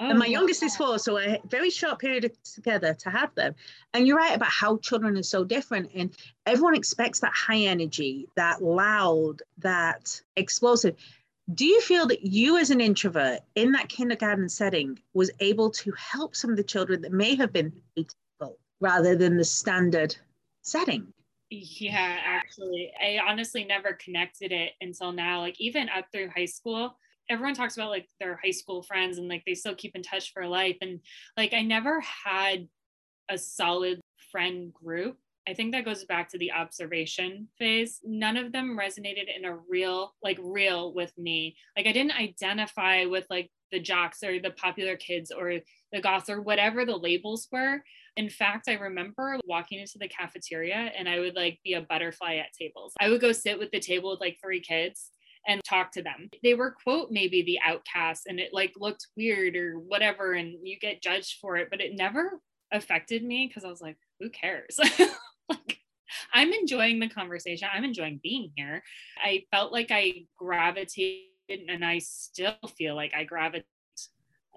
Oh, 0.00 0.10
and 0.10 0.18
my 0.18 0.26
youngest 0.26 0.62
is 0.62 0.76
four, 0.76 0.98
so 1.00 1.18
a 1.18 1.40
very 1.48 1.70
short 1.70 1.98
period 1.98 2.30
together 2.44 2.94
to 2.94 3.10
have 3.10 3.34
them. 3.34 3.56
And 3.94 4.06
you're 4.06 4.16
right 4.16 4.36
about 4.36 4.50
how 4.50 4.76
children 4.76 5.16
are 5.16 5.22
so 5.24 5.42
different. 5.42 5.90
And 5.92 6.14
everyone 6.46 6.76
expects 6.76 7.18
that 7.20 7.32
high 7.32 7.62
energy, 7.62 8.28
that 8.36 8.62
loud, 8.62 9.42
that 9.58 10.20
explosive. 10.36 10.94
Do 11.52 11.64
you 11.64 11.80
feel 11.80 12.06
that 12.06 12.22
you, 12.22 12.58
as 12.58 12.70
an 12.70 12.80
introvert 12.80 13.40
in 13.56 13.72
that 13.72 13.88
kindergarten 13.88 14.48
setting, 14.48 15.00
was 15.14 15.32
able 15.40 15.70
to 15.70 15.92
help 15.92 16.36
some 16.36 16.50
of 16.50 16.56
the 16.56 16.62
children 16.62 17.00
that 17.02 17.12
may 17.12 17.34
have 17.34 17.52
been 17.52 17.72
atypical 17.96 18.54
rather 18.80 19.16
than 19.16 19.36
the 19.36 19.44
standard 19.44 20.14
setting? 20.62 21.12
Yeah, 21.50 22.18
actually, 22.24 22.92
I 23.00 23.20
honestly 23.26 23.64
never 23.64 23.94
connected 23.94 24.52
it 24.52 24.72
until 24.80 25.12
now. 25.12 25.40
Like, 25.40 25.58
even 25.60 25.88
up 25.88 26.06
through 26.12 26.28
high 26.28 26.44
school, 26.44 26.98
everyone 27.30 27.54
talks 27.54 27.76
about 27.76 27.88
like 27.90 28.08
their 28.20 28.38
high 28.42 28.50
school 28.50 28.82
friends 28.82 29.18
and 29.18 29.28
like 29.28 29.44
they 29.46 29.54
still 29.54 29.74
keep 29.74 29.96
in 29.96 30.02
touch 30.02 30.32
for 30.32 30.46
life. 30.46 30.76
And 30.82 31.00
like, 31.36 31.54
I 31.54 31.62
never 31.62 32.00
had 32.00 32.68
a 33.30 33.38
solid 33.38 34.00
friend 34.32 34.72
group. 34.74 35.18
I 35.48 35.54
think 35.54 35.72
that 35.72 35.86
goes 35.86 36.04
back 36.04 36.28
to 36.30 36.38
the 36.38 36.52
observation 36.52 37.48
phase. 37.58 38.00
None 38.04 38.36
of 38.36 38.52
them 38.52 38.78
resonated 38.78 39.34
in 39.34 39.46
a 39.46 39.56
real, 39.56 40.14
like, 40.22 40.38
real 40.42 40.92
with 40.92 41.16
me. 41.16 41.56
Like, 41.74 41.86
I 41.86 41.92
didn't 41.92 42.18
identify 42.20 43.06
with 43.06 43.24
like 43.30 43.50
the 43.72 43.80
jocks 43.80 44.22
or 44.22 44.38
the 44.38 44.50
popular 44.50 44.96
kids 44.96 45.30
or 45.30 45.60
the 45.92 46.00
goths 46.00 46.28
or 46.28 46.42
whatever 46.42 46.84
the 46.84 46.96
labels 46.96 47.48
were. 47.50 47.82
In 48.16 48.28
fact, 48.28 48.68
I 48.68 48.74
remember 48.74 49.38
walking 49.46 49.80
into 49.80 49.98
the 49.98 50.08
cafeteria 50.08 50.92
and 50.96 51.08
I 51.08 51.18
would 51.20 51.34
like 51.34 51.60
be 51.64 51.74
a 51.74 51.80
butterfly 51.80 52.36
at 52.36 52.52
tables. 52.58 52.92
I 53.00 53.08
would 53.08 53.20
go 53.20 53.32
sit 53.32 53.58
with 53.58 53.70
the 53.70 53.80
table 53.80 54.10
with 54.10 54.20
like 54.20 54.38
three 54.42 54.60
kids 54.60 55.10
and 55.46 55.62
talk 55.64 55.92
to 55.92 56.02
them. 56.02 56.28
They 56.42 56.54
were 56.54 56.74
quote 56.82 57.10
maybe 57.10 57.42
the 57.42 57.58
outcasts 57.64 58.26
and 58.26 58.38
it 58.38 58.52
like 58.52 58.72
looked 58.76 59.06
weird 59.16 59.56
or 59.56 59.78
whatever 59.78 60.34
and 60.34 60.54
you 60.62 60.78
get 60.78 61.02
judged 61.02 61.38
for 61.40 61.56
it, 61.56 61.68
but 61.70 61.80
it 61.80 61.96
never 61.96 62.40
affected 62.72 63.24
me 63.24 63.46
because 63.46 63.64
I 63.64 63.68
was 63.70 63.80
like, 63.80 63.96
who 64.20 64.30
cares? 64.30 64.78
like 65.50 65.78
I'm 66.32 66.52
enjoying 66.52 67.00
the 67.00 67.08
conversation. 67.08 67.68
I'm 67.72 67.84
enjoying 67.84 68.20
being 68.22 68.52
here. 68.56 68.82
I 69.22 69.44
felt 69.50 69.72
like 69.72 69.90
I 69.90 70.26
gravitated 70.36 71.22
and 71.68 71.84
I 71.84 71.98
still 71.98 72.56
feel 72.76 72.94
like 72.94 73.12
I 73.14 73.24
gravitate 73.24 73.66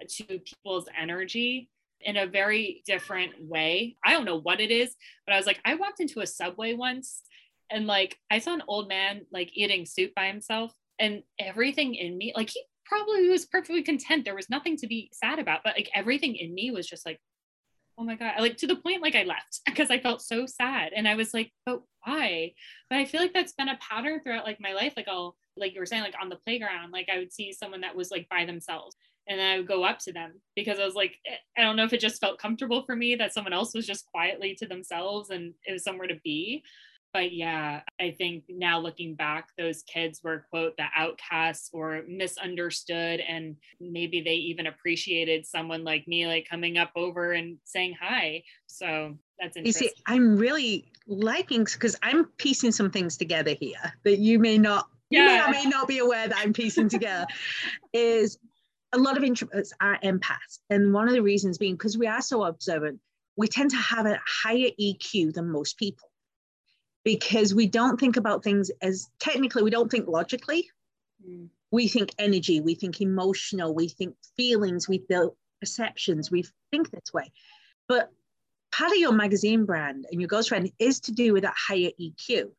to 0.08 0.24
people's 0.24 0.88
energy 1.00 1.70
in 2.00 2.16
a 2.16 2.26
very 2.26 2.82
different 2.86 3.32
way. 3.38 3.96
I 4.04 4.12
don't 4.12 4.24
know 4.24 4.40
what 4.40 4.60
it 4.60 4.70
is, 4.70 4.96
but 5.26 5.34
I 5.34 5.36
was 5.36 5.46
like, 5.46 5.60
I 5.64 5.76
walked 5.76 6.00
into 6.00 6.20
a 6.20 6.26
subway 6.26 6.74
once 6.74 7.22
and 7.72 7.86
like 7.86 8.18
I 8.30 8.38
saw 8.38 8.54
an 8.54 8.62
old 8.68 8.88
man 8.88 9.22
like 9.32 9.50
eating 9.54 9.86
soup 9.86 10.12
by 10.14 10.26
himself, 10.26 10.72
and 10.98 11.22
everything 11.38 11.94
in 11.94 12.16
me, 12.16 12.32
like 12.36 12.50
he 12.50 12.62
probably 12.84 13.28
was 13.28 13.46
perfectly 13.46 13.82
content. 13.82 14.24
There 14.24 14.36
was 14.36 14.50
nothing 14.50 14.76
to 14.78 14.86
be 14.86 15.10
sad 15.12 15.38
about, 15.38 15.60
but 15.64 15.74
like 15.76 15.90
everything 15.94 16.36
in 16.36 16.54
me 16.54 16.70
was 16.70 16.86
just 16.86 17.06
like, 17.06 17.18
oh 17.98 18.04
my 18.04 18.16
god, 18.16 18.34
like 18.38 18.56
to 18.58 18.66
the 18.66 18.76
point 18.76 19.02
like 19.02 19.14
I 19.14 19.24
left 19.24 19.60
because 19.66 19.90
I 19.90 19.98
felt 19.98 20.22
so 20.22 20.46
sad, 20.46 20.92
and 20.94 21.08
I 21.08 21.14
was 21.14 21.34
like, 21.34 21.52
but 21.66 21.82
why? 22.04 22.52
But 22.90 22.98
I 22.98 23.04
feel 23.04 23.20
like 23.20 23.34
that's 23.34 23.52
been 23.52 23.68
a 23.68 23.78
pattern 23.78 24.20
throughout 24.22 24.44
like 24.44 24.60
my 24.60 24.72
life. 24.72 24.94
Like 24.96 25.08
I'll 25.08 25.36
like 25.56 25.74
you 25.74 25.80
were 25.80 25.86
saying, 25.86 26.02
like 26.02 26.14
on 26.20 26.28
the 26.28 26.36
playground, 26.36 26.92
like 26.92 27.08
I 27.12 27.18
would 27.18 27.32
see 27.32 27.52
someone 27.52 27.82
that 27.82 27.96
was 27.96 28.10
like 28.10 28.28
by 28.28 28.44
themselves 28.44 28.96
and 29.28 29.38
then 29.38 29.52
I 29.52 29.56
would 29.58 29.68
go 29.68 29.84
up 29.84 29.98
to 30.00 30.12
them 30.12 30.40
because 30.56 30.78
I 30.78 30.84
was 30.84 30.94
like, 30.94 31.16
eh, 31.26 31.36
I 31.56 31.62
don't 31.62 31.76
know 31.76 31.84
if 31.84 31.92
it 31.92 32.00
just 32.00 32.20
felt 32.20 32.38
comfortable 32.38 32.82
for 32.84 32.96
me 32.96 33.14
that 33.16 33.32
someone 33.32 33.52
else 33.52 33.74
was 33.74 33.86
just 33.86 34.06
quietly 34.06 34.56
to 34.58 34.66
themselves 34.66 35.30
and 35.30 35.54
it 35.64 35.72
was 35.72 35.84
somewhere 35.84 36.08
to 36.08 36.20
be. 36.24 36.62
But 37.12 37.32
yeah, 37.32 37.82
I 38.00 38.12
think 38.16 38.44
now 38.48 38.78
looking 38.80 39.14
back, 39.14 39.48
those 39.58 39.82
kids 39.82 40.20
were, 40.24 40.46
quote, 40.48 40.76
the 40.78 40.86
outcasts 40.96 41.68
or 41.72 42.02
misunderstood. 42.08 43.20
And 43.20 43.56
maybe 43.80 44.22
they 44.22 44.34
even 44.34 44.66
appreciated 44.66 45.44
someone 45.44 45.84
like 45.84 46.08
me, 46.08 46.26
like 46.26 46.48
coming 46.48 46.78
up 46.78 46.90
over 46.96 47.32
and 47.32 47.58
saying 47.64 47.96
hi. 48.00 48.44
So 48.66 49.18
that's 49.38 49.56
interesting. 49.56 49.88
You 49.88 49.90
see, 49.90 50.02
I'm 50.06 50.36
really 50.38 50.86
liking 51.06 51.64
because 51.64 51.96
I'm 52.02 52.24
piecing 52.38 52.72
some 52.72 52.90
things 52.90 53.18
together 53.18 53.54
here 53.60 53.92
that 54.04 54.18
you 54.18 54.38
may 54.38 54.56
not 54.56 54.88
you 55.10 55.20
yeah. 55.20 55.26
may 55.26 55.40
or 55.42 55.50
may 55.50 55.64
not 55.68 55.88
be 55.88 55.98
aware 55.98 56.26
that 56.26 56.38
I'm 56.38 56.54
piecing 56.54 56.88
together 56.88 57.26
is 57.92 58.38
a 58.92 58.98
lot 58.98 59.18
of 59.18 59.22
introverts 59.22 59.72
are 59.80 59.98
empaths. 60.02 60.60
And 60.70 60.94
one 60.94 61.08
of 61.08 61.12
the 61.12 61.22
reasons 61.22 61.58
being 61.58 61.74
because 61.74 61.98
we 61.98 62.06
are 62.06 62.22
so 62.22 62.44
observant, 62.44 62.98
we 63.36 63.48
tend 63.48 63.70
to 63.70 63.76
have 63.76 64.06
a 64.06 64.18
higher 64.26 64.68
EQ 64.80 65.34
than 65.34 65.50
most 65.50 65.76
people 65.76 66.08
because 67.04 67.54
we 67.54 67.66
don't 67.66 67.98
think 67.98 68.16
about 68.16 68.44
things 68.44 68.70
as 68.80 69.10
technically, 69.18 69.62
we 69.62 69.70
don't 69.70 69.90
think 69.90 70.08
logically. 70.08 70.70
Mm. 71.26 71.48
We 71.70 71.88
think 71.88 72.10
energy, 72.18 72.60
we 72.60 72.74
think 72.74 73.00
emotional, 73.00 73.74
we 73.74 73.88
think 73.88 74.14
feelings, 74.36 74.88
we 74.88 74.98
build 74.98 75.34
perceptions, 75.60 76.30
we 76.30 76.44
think 76.70 76.90
this 76.90 77.12
way. 77.12 77.32
But 77.88 78.10
part 78.72 78.92
of 78.92 78.98
your 78.98 79.12
magazine 79.12 79.64
brand 79.64 80.06
and 80.10 80.20
your 80.20 80.28
ghost 80.28 80.50
brand 80.50 80.70
is 80.78 81.00
to 81.00 81.12
do 81.12 81.32
with 81.32 81.44
that 81.44 81.56
higher 81.56 81.90
EQ. 82.00 82.50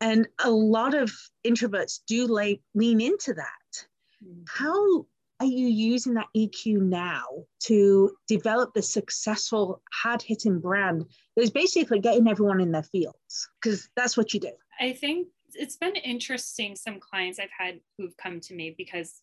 And 0.00 0.28
a 0.44 0.50
lot 0.50 0.94
of 0.94 1.10
introverts 1.44 2.00
do 2.06 2.26
lay, 2.26 2.60
lean 2.74 3.00
into 3.00 3.34
that. 3.34 3.86
Mm. 4.24 4.44
How 4.48 5.06
are 5.40 5.46
you 5.46 5.68
using 5.68 6.14
that 6.14 6.28
EQ 6.36 6.80
now 6.80 7.24
to 7.64 8.16
develop 8.26 8.72
the 8.74 8.82
successful, 8.82 9.82
hard 9.92 10.22
hitting 10.22 10.60
brand 10.60 11.04
that 11.36 11.42
is 11.42 11.50
basically 11.50 12.00
getting 12.00 12.28
everyone 12.28 12.60
in 12.60 12.72
their 12.72 12.82
fields? 12.82 13.48
Because 13.60 13.88
that's 13.96 14.16
what 14.16 14.32
you 14.32 14.40
do. 14.40 14.52
I 14.80 14.92
think 14.92 15.28
it's 15.54 15.76
been 15.76 15.96
interesting. 15.96 16.74
Some 16.74 17.00
clients 17.00 17.38
I've 17.38 17.48
had 17.56 17.80
who've 17.98 18.16
come 18.16 18.40
to 18.40 18.54
me 18.54 18.74
because 18.76 19.20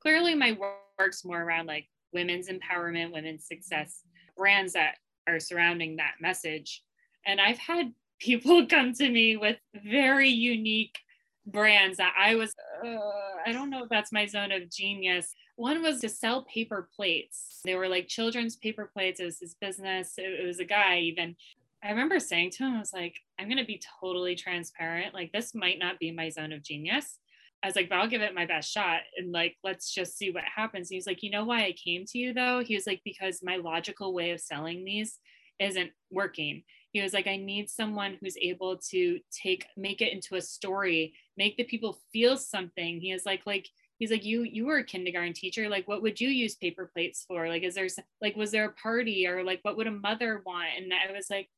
clearly 0.00 0.34
my 0.34 0.56
work's 0.98 1.24
more 1.24 1.42
around 1.42 1.66
like 1.66 1.86
women's 2.12 2.48
empowerment, 2.48 3.12
women's 3.12 3.46
success, 3.46 4.02
brands 4.36 4.74
that 4.74 4.96
are 5.26 5.40
surrounding 5.40 5.96
that 5.96 6.14
message. 6.20 6.82
And 7.26 7.40
I've 7.40 7.58
had 7.58 7.92
people 8.20 8.66
come 8.66 8.92
to 8.94 9.08
me 9.08 9.36
with 9.36 9.56
very 9.84 10.28
unique 10.28 10.98
brands 11.46 11.98
that 11.98 12.14
I 12.18 12.34
was, 12.34 12.54
uh, 12.84 12.98
I 13.46 13.52
don't 13.52 13.70
know 13.70 13.84
if 13.84 13.88
that's 13.88 14.12
my 14.12 14.26
zone 14.26 14.52
of 14.52 14.70
genius. 14.70 15.34
One 15.56 15.82
was 15.82 16.00
to 16.00 16.08
sell 16.08 16.44
paper 16.44 16.88
plates. 16.94 17.60
They 17.64 17.74
were 17.74 17.88
like 17.88 18.08
children's 18.08 18.56
paper 18.56 18.90
plates. 18.92 19.20
It 19.20 19.26
was 19.26 19.38
his 19.38 19.54
business. 19.60 20.14
It, 20.18 20.40
it 20.40 20.46
was 20.46 20.60
a 20.60 20.64
guy 20.64 20.98
even. 21.00 21.36
I 21.82 21.90
remember 21.90 22.18
saying 22.18 22.52
to 22.52 22.64
him, 22.64 22.76
I 22.76 22.78
was 22.78 22.94
like, 22.94 23.14
I'm 23.38 23.46
going 23.46 23.58
to 23.58 23.64
be 23.64 23.82
totally 24.00 24.34
transparent. 24.34 25.12
Like, 25.12 25.32
this 25.32 25.54
might 25.54 25.78
not 25.78 25.98
be 25.98 26.10
my 26.10 26.30
zone 26.30 26.52
of 26.52 26.62
genius. 26.62 27.18
I 27.62 27.66
was 27.66 27.76
like, 27.76 27.88
but 27.88 27.96
I'll 27.96 28.08
give 28.08 28.20
it 28.20 28.34
my 28.34 28.44
best 28.44 28.70
shot 28.70 29.00
and 29.16 29.32
like, 29.32 29.56
let's 29.64 29.92
just 29.92 30.18
see 30.18 30.30
what 30.30 30.44
happens. 30.44 30.90
He's 30.90 31.06
like, 31.06 31.22
you 31.22 31.30
know 31.30 31.44
why 31.44 31.64
I 31.64 31.72
came 31.72 32.04
to 32.06 32.18
you 32.18 32.34
though? 32.34 32.62
He 32.62 32.74
was 32.74 32.86
like, 32.86 33.00
because 33.06 33.40
my 33.42 33.56
logical 33.56 34.12
way 34.12 34.32
of 34.32 34.40
selling 34.40 34.84
these 34.84 35.18
isn't 35.58 35.90
working. 36.10 36.62
He 36.94 37.02
was 37.02 37.12
like, 37.12 37.26
I 37.26 37.36
need 37.36 37.68
someone 37.68 38.16
who's 38.20 38.36
able 38.40 38.78
to 38.90 39.18
take, 39.30 39.66
make 39.76 40.00
it 40.00 40.12
into 40.12 40.36
a 40.36 40.40
story, 40.40 41.12
make 41.36 41.58
the 41.58 41.64
people 41.64 41.98
feel 42.12 42.38
something. 42.38 43.00
He 43.00 43.10
is 43.10 43.26
like, 43.26 43.42
like, 43.44 43.68
he's 43.98 44.10
like 44.10 44.24
you 44.24 44.42
you 44.42 44.66
were 44.66 44.78
a 44.78 44.84
kindergarten 44.84 45.32
teacher. 45.32 45.68
Like 45.68 45.86
what 45.88 46.02
would 46.02 46.20
you 46.20 46.28
use 46.28 46.56
paper 46.56 46.90
plates 46.92 47.24
for? 47.26 47.48
Like 47.48 47.62
is 47.62 47.74
there 47.74 47.88
like 48.20 48.36
was 48.36 48.50
there 48.50 48.66
a 48.66 48.72
party 48.72 49.26
or 49.26 49.42
like 49.44 49.60
what 49.62 49.76
would 49.76 49.86
a 49.86 49.92
mother 49.92 50.42
want? 50.46 50.68
And 50.76 50.92
i 50.92 51.12
was 51.12 51.26
like 51.30 51.48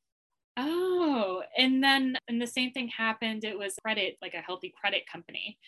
oh. 0.56 1.42
And 1.56 1.82
then 1.84 2.16
and 2.28 2.40
the 2.40 2.46
same 2.46 2.72
thing 2.72 2.88
happened. 2.88 3.44
It 3.44 3.58
was 3.58 3.76
credit 3.82 4.16
like 4.22 4.34
a 4.34 4.38
healthy 4.40 4.72
credit 4.78 5.04
company. 5.10 5.58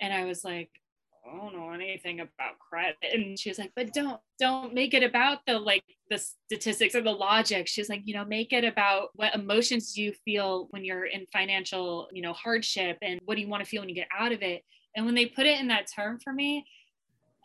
And 0.00 0.12
i 0.12 0.24
was 0.24 0.44
like 0.44 0.70
I 1.32 1.36
don't 1.36 1.54
know 1.54 1.70
anything 1.70 2.20
about 2.20 2.58
credit. 2.58 2.96
And 3.12 3.38
she 3.38 3.50
was 3.50 3.58
like, 3.58 3.72
but 3.76 3.92
don't, 3.92 4.20
don't 4.38 4.74
make 4.74 4.94
it 4.94 5.02
about 5.02 5.44
the 5.46 5.58
like 5.58 5.84
the 6.10 6.18
statistics 6.18 6.94
or 6.94 7.02
the 7.02 7.12
logic. 7.12 7.68
She's 7.68 7.88
like, 7.88 8.02
you 8.04 8.14
know, 8.14 8.24
make 8.24 8.52
it 8.52 8.64
about 8.64 9.10
what 9.14 9.34
emotions 9.34 9.92
do 9.92 10.02
you 10.02 10.12
feel 10.24 10.68
when 10.70 10.84
you're 10.84 11.06
in 11.06 11.26
financial, 11.32 12.08
you 12.12 12.22
know, 12.22 12.32
hardship 12.32 12.98
and 13.02 13.20
what 13.24 13.34
do 13.34 13.40
you 13.40 13.48
want 13.48 13.62
to 13.62 13.68
feel 13.68 13.82
when 13.82 13.88
you 13.88 13.94
get 13.94 14.08
out 14.16 14.32
of 14.32 14.42
it. 14.42 14.64
And 14.96 15.04
when 15.06 15.14
they 15.14 15.26
put 15.26 15.46
it 15.46 15.60
in 15.60 15.68
that 15.68 15.90
term 15.94 16.18
for 16.18 16.32
me, 16.32 16.66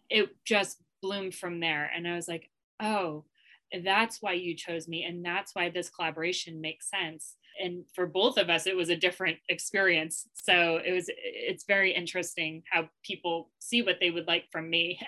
it 0.10 0.30
just 0.46 0.78
bloomed 1.02 1.36
from 1.36 1.60
there. 1.60 1.92
And 1.96 2.08
I 2.08 2.16
was 2.16 2.28
like, 2.28 2.50
oh, 2.80 3.26
that's 3.84 4.22
why 4.22 4.34
you 4.34 4.56
chose 4.56 4.88
me. 4.88 5.04
And 5.04 5.26
that's 5.26 5.56
why 5.56 5.70
this 5.70 5.90
collaboration 5.90 6.62
makes 6.62 6.90
sense. 6.90 7.36
And 7.64 7.86
for 7.94 8.06
both 8.06 8.38
of 8.38 8.50
us, 8.50 8.68
it 8.68 8.76
was 8.76 8.90
a 8.90 8.96
different 8.96 9.38
experience. 9.50 10.28
So 10.34 10.80
it 10.84 10.92
was, 10.92 11.10
it's 11.18 11.66
very 11.66 11.94
interesting 11.94 12.64
how 12.70 12.90
people 13.04 13.50
see 13.60 13.82
what 13.82 13.98
they 14.00 14.12
would 14.12 14.28
like 14.28 14.46
from 14.52 14.70
me. 14.70 15.00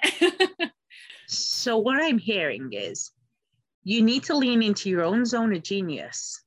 so, 1.28 1.78
what 1.78 2.02
I'm 2.02 2.20
hearing 2.20 2.70
is 2.72 3.12
you 3.84 4.04
need 4.04 4.24
to 4.24 4.38
lean 4.38 4.64
into 4.64 4.90
your 4.90 5.04
own 5.04 5.26
zone 5.26 5.56
of 5.56 5.64
genius 5.64 6.44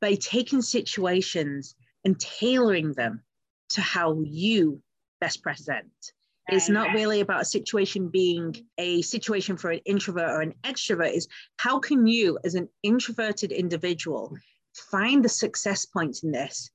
by 0.00 0.14
taking 0.14 0.62
situations 0.62 1.74
and 2.04 2.18
tailoring 2.18 2.92
them 2.92 3.22
to 3.70 3.80
how 3.80 4.20
you 4.22 4.82
best 5.20 5.42
present. 5.42 6.12
It's 6.48 6.68
not 6.68 6.92
really 6.92 7.20
about 7.20 7.42
a 7.42 7.46
situation 7.46 8.08
being 8.08 8.54
a 8.76 9.00
situation 9.02 9.56
for 9.56 9.70
an 9.70 9.80
introvert 9.84 10.30
or 10.30 10.40
an 10.40 10.54
extrovert. 10.64 11.12
Is 11.12 11.28
how 11.56 11.78
can 11.78 12.06
you, 12.06 12.38
as 12.44 12.54
an 12.54 12.68
introverted 12.82 13.52
individual, 13.52 14.36
find 14.74 15.24
the 15.24 15.28
success 15.28 15.86
points 15.86 16.24
in 16.24 16.32
this 16.32 16.70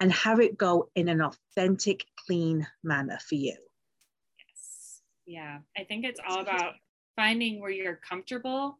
and 0.00 0.12
have 0.12 0.40
it 0.40 0.58
go 0.58 0.90
in 0.96 1.08
an 1.08 1.22
authentic, 1.22 2.04
clean 2.26 2.66
manner 2.82 3.18
for 3.26 3.36
you? 3.36 3.56
Yes. 4.38 5.00
Yeah. 5.24 5.58
I 5.78 5.84
think 5.84 6.04
it's 6.04 6.20
all 6.26 6.40
about 6.40 6.74
finding 7.14 7.60
where 7.60 7.70
you're 7.70 8.00
comfortable 8.08 8.78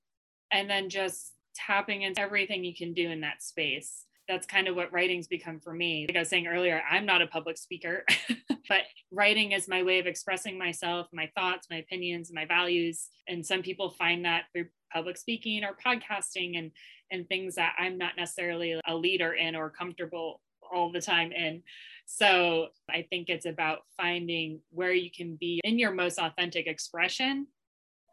and 0.51 0.69
then 0.69 0.89
just 0.89 1.33
tapping 1.55 2.03
into 2.03 2.21
everything 2.21 2.65
you 2.65 2.75
can 2.75 2.95
do 2.95 3.09
in 3.11 3.21
that 3.21 3.43
space 3.43 4.07
that's 4.29 4.47
kind 4.47 4.69
of 4.69 4.77
what 4.77 4.93
writing's 4.93 5.27
become 5.27 5.61
for 5.61 5.73
me. 5.73 6.07
Like 6.09 6.17
I 6.17 6.21
was 6.21 6.29
saying 6.29 6.47
earlier, 6.47 6.83
I'm 6.89 7.07
not 7.07 7.23
a 7.23 7.27
public 7.27 7.59
speaker, 7.59 8.05
but 8.69 8.83
writing 9.11 9.53
is 9.53 9.69
my 9.69 9.83
way 9.83 9.99
of 9.99 10.07
expressing 10.07 10.59
myself, 10.59 11.09
my 11.13 11.31
thoughts, 11.37 11.67
my 11.71 11.79
opinions, 11.79 12.31
my 12.33 12.45
values. 12.47 13.09
And 13.29 13.45
some 13.45 13.63
people 13.63 13.91
find 13.91 14.25
that 14.25 14.45
through 14.53 14.67
public 14.93 15.17
speaking 15.17 15.65
or 15.65 15.77
podcasting 15.85 16.59
and 16.59 16.71
and 17.11 17.29
things 17.29 17.57
that 17.57 17.75
I'm 17.79 17.99
not 17.99 18.17
necessarily 18.17 18.81
a 18.87 18.97
leader 18.97 19.35
in 19.35 19.55
or 19.55 19.69
comfortable 19.69 20.41
all 20.73 20.91
the 20.91 21.01
time 21.01 21.31
in. 21.31 21.63
So 22.07 22.69
I 22.91 23.07
think 23.11 23.29
it's 23.29 23.47
about 23.47 23.81
finding 23.97 24.61
where 24.71 24.93
you 24.93 25.11
can 25.11 25.37
be 25.37 25.61
in 25.63 25.79
your 25.79 25.93
most 25.93 26.19
authentic 26.19 26.67
expression 26.67 27.47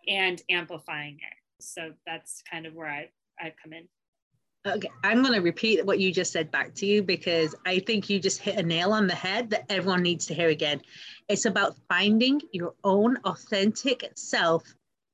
and 0.07 0.41
amplifying 0.49 1.15
it. 1.15 1.63
So 1.63 1.93
that's 2.05 2.41
kind 2.49 2.65
of 2.65 2.73
where 2.73 2.89
I, 2.89 3.09
I've 3.39 3.53
come 3.61 3.73
in. 3.73 3.87
Okay, 4.69 4.91
I'm 5.03 5.21
going 5.21 5.33
to 5.33 5.41
repeat 5.41 5.85
what 5.85 5.99
you 5.99 6.11
just 6.11 6.31
said 6.31 6.51
back 6.51 6.75
to 6.75 6.85
you 6.85 7.01
because 7.01 7.55
I 7.65 7.79
think 7.79 8.09
you 8.09 8.19
just 8.19 8.39
hit 8.39 8.57
a 8.57 8.63
nail 8.63 8.91
on 8.91 9.07
the 9.07 9.15
head 9.15 9.49
that 9.49 9.65
everyone 9.69 10.03
needs 10.03 10.25
to 10.27 10.33
hear 10.33 10.49
again. 10.49 10.81
It's 11.27 11.45
about 11.45 11.75
finding 11.87 12.41
your 12.51 12.73
own 12.83 13.17
authentic 13.25 14.09
self 14.15 14.63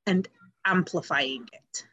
and 0.07 0.27
amplifying 0.65 1.47
it. 1.53 1.85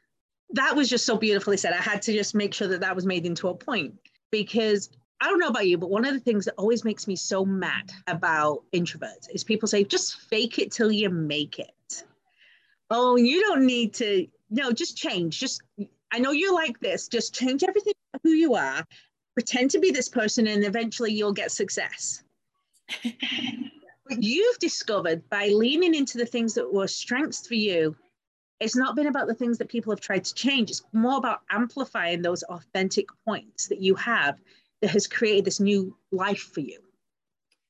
That 0.50 0.75
was 0.75 0.88
just 0.88 1.07
so 1.07 1.16
beautifully 1.16 1.57
said. 1.57 1.73
I 1.73 1.76
had 1.76 2.02
to 2.02 2.12
just 2.12 2.35
make 2.35 2.52
sure 2.52 2.69
that 2.69 2.81
that 2.81 2.95
was 2.95 3.07
made 3.07 3.26
into 3.26 3.49
a 3.49 3.54
point 3.54 3.95
because 4.31 4.90
I 5.21 5.26
don't 5.26 5.38
know 5.38 5.49
about 5.49 5.69
you, 5.69 5.78
but 5.78 5.90
one 5.90 6.04
of 6.04 6.14
the 6.14 6.21
things 6.21 6.45
that 6.47 6.54
always 6.59 6.85
makes 6.85 7.07
me 7.07 7.14
so 7.14 7.45
mad 7.45 7.92
about 8.09 8.64
introverts 8.73 9.28
is 9.33 9.45
people 9.45 9.69
say, 9.69 9.85
just 9.85 10.21
fake 10.23 10.59
it 10.59 10.73
till 10.73 10.90
you 10.90 11.11
make 11.11 11.59
it. 11.61 12.04
Oh, 12.90 13.16
you 13.16 13.40
don't 13.40 13.64
need 13.64 13.95
to, 13.95 14.26
no, 14.50 14.73
just 14.73 14.97
change. 14.97 15.38
Just 15.38 15.62
I 16.12 16.19
know 16.19 16.33
you're 16.33 16.54
like 16.54 16.78
this. 16.81 17.09
Just 17.09 17.35
change 17.35 17.64
everything 17.64 17.95
who 18.23 18.31
you 18.31 18.54
are, 18.54 18.85
pretend 19.35 19.71
to 19.71 19.78
be 19.78 19.90
this 19.90 20.09
person, 20.09 20.47
and 20.47 20.64
eventually 20.64 21.12
you'll 21.12 21.33
get 21.33 21.50
success. 21.50 22.23
but 23.02 24.23
you've 24.23 24.59
discovered 24.59 25.28
by 25.31 25.49
leaning 25.49 25.95
into 25.95 26.19
the 26.19 26.26
things 26.26 26.54
that 26.54 26.73
were 26.73 26.87
strengths 26.87 27.47
for 27.47 27.54
you, 27.54 27.97
it's 28.61 28.76
not 28.76 28.95
been 28.95 29.09
about 29.09 29.26
the 29.26 29.35
things 29.35 29.59
that 29.59 29.69
people 29.69 29.90
have 29.90 30.00
tried 30.00 30.25
to 30.25 30.35
change. 30.35 30.71
It's 30.71 30.83
more 30.92 31.16
about 31.16 31.40
amplifying 31.50 32.23
those 32.23 32.42
authentic 32.45 33.07
points 33.25 33.66
that 33.69 33.81
you 33.81 33.95
have 33.97 34.38
that 34.83 34.90
has 34.90 35.07
created 35.07 35.45
this 35.45 35.61
new 35.61 35.97
life 36.12 36.50
for 36.52 36.61
you. 36.61 36.78